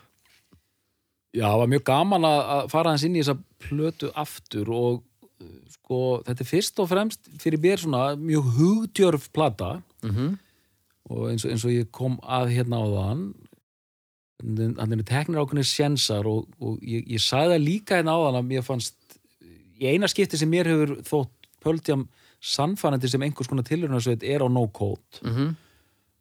[1.36, 5.01] Já, það var mjög gaman að að fara hans inn í þessa plötu aftur og
[5.03, 9.76] uh, sko, þetta er fyrst og fremst fyrir mér svona mjög hugdjörf plata.
[10.05, 10.38] Mm
[11.09, 13.24] og eins og, eins og ég kom að hérna á þann
[14.40, 18.40] hann er teknir ákveðnir sjensar og, og ég, ég sagði það líka hérna á þann
[18.40, 19.18] að mér fannst
[19.80, 22.06] í eina skipti sem mér hefur þótt pöldjam
[22.40, 25.56] sannfænandi sem einhvers konar tilhörnarsveit er á no code -hmm.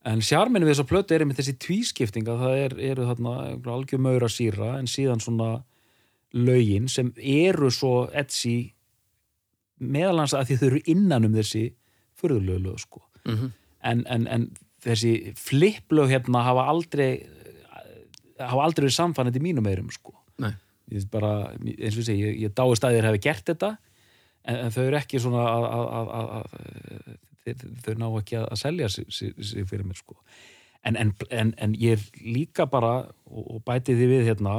[0.09, 3.33] En sjárminni við þessa plötu er einmitt þessi tvískipting að það er, eru þarna
[3.75, 5.65] algjör maura síra en síðan svona
[6.33, 8.75] lögin sem eru svo etsi
[9.79, 11.65] meðalans að því þau eru innan um þessi
[12.19, 13.03] furðulegu lög sko.
[13.25, 13.53] Mhm.
[13.83, 14.49] en, en, en
[14.83, 17.27] þessi flipplög hérna hafa aldrei
[18.39, 20.15] hafa aldrei verið samfannandi mínum eirum sko.
[21.13, 23.75] Bara, eins og ég segi, ég, ég dáist að þér hefði gert þetta
[24.49, 28.47] en, en þau eru ekki svona að, að, að, að, að þau, ná ekki að,
[28.47, 30.17] að selja sig, sig, fyrir mér sko.
[30.89, 32.95] en, en, en, en ég er líka bara
[33.29, 34.57] og, og bæti því við hérna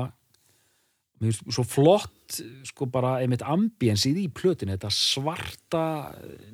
[1.19, 5.83] mér finnst svo flott sko bara einmitt ambiensið í plötinu þetta svarta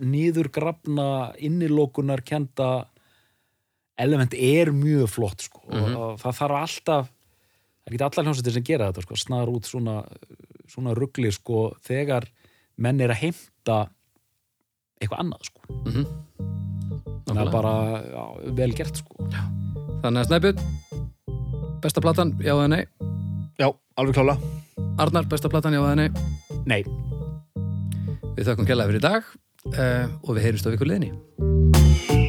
[0.02, 2.88] nýðurgrafna innilokunar kenda
[4.00, 7.12] element er mjög flott sko og, og það þarf alltaf
[7.86, 10.00] það er ekki allar hljómsveitir sem gera þetta sko snar út svona,
[10.72, 12.26] svona ruggli sko þegar
[12.82, 13.78] menn er að heimta
[15.00, 15.62] eitthvað annað sko.
[17.30, 17.74] Það er bara
[18.10, 18.24] já,
[18.58, 19.30] vel gert sko.
[20.02, 20.60] Þannig að Snæbjörn
[21.86, 22.84] Besta platan, já eða nei?
[23.62, 23.68] Já,
[24.00, 24.38] alveg klála
[25.02, 26.10] Arnar, besta platan, já eða nei?
[26.66, 26.82] Nei,
[28.36, 29.28] Við þökkum kjærlega fyrir í dag
[29.74, 32.25] uh, og við heyrjumst á viku liðni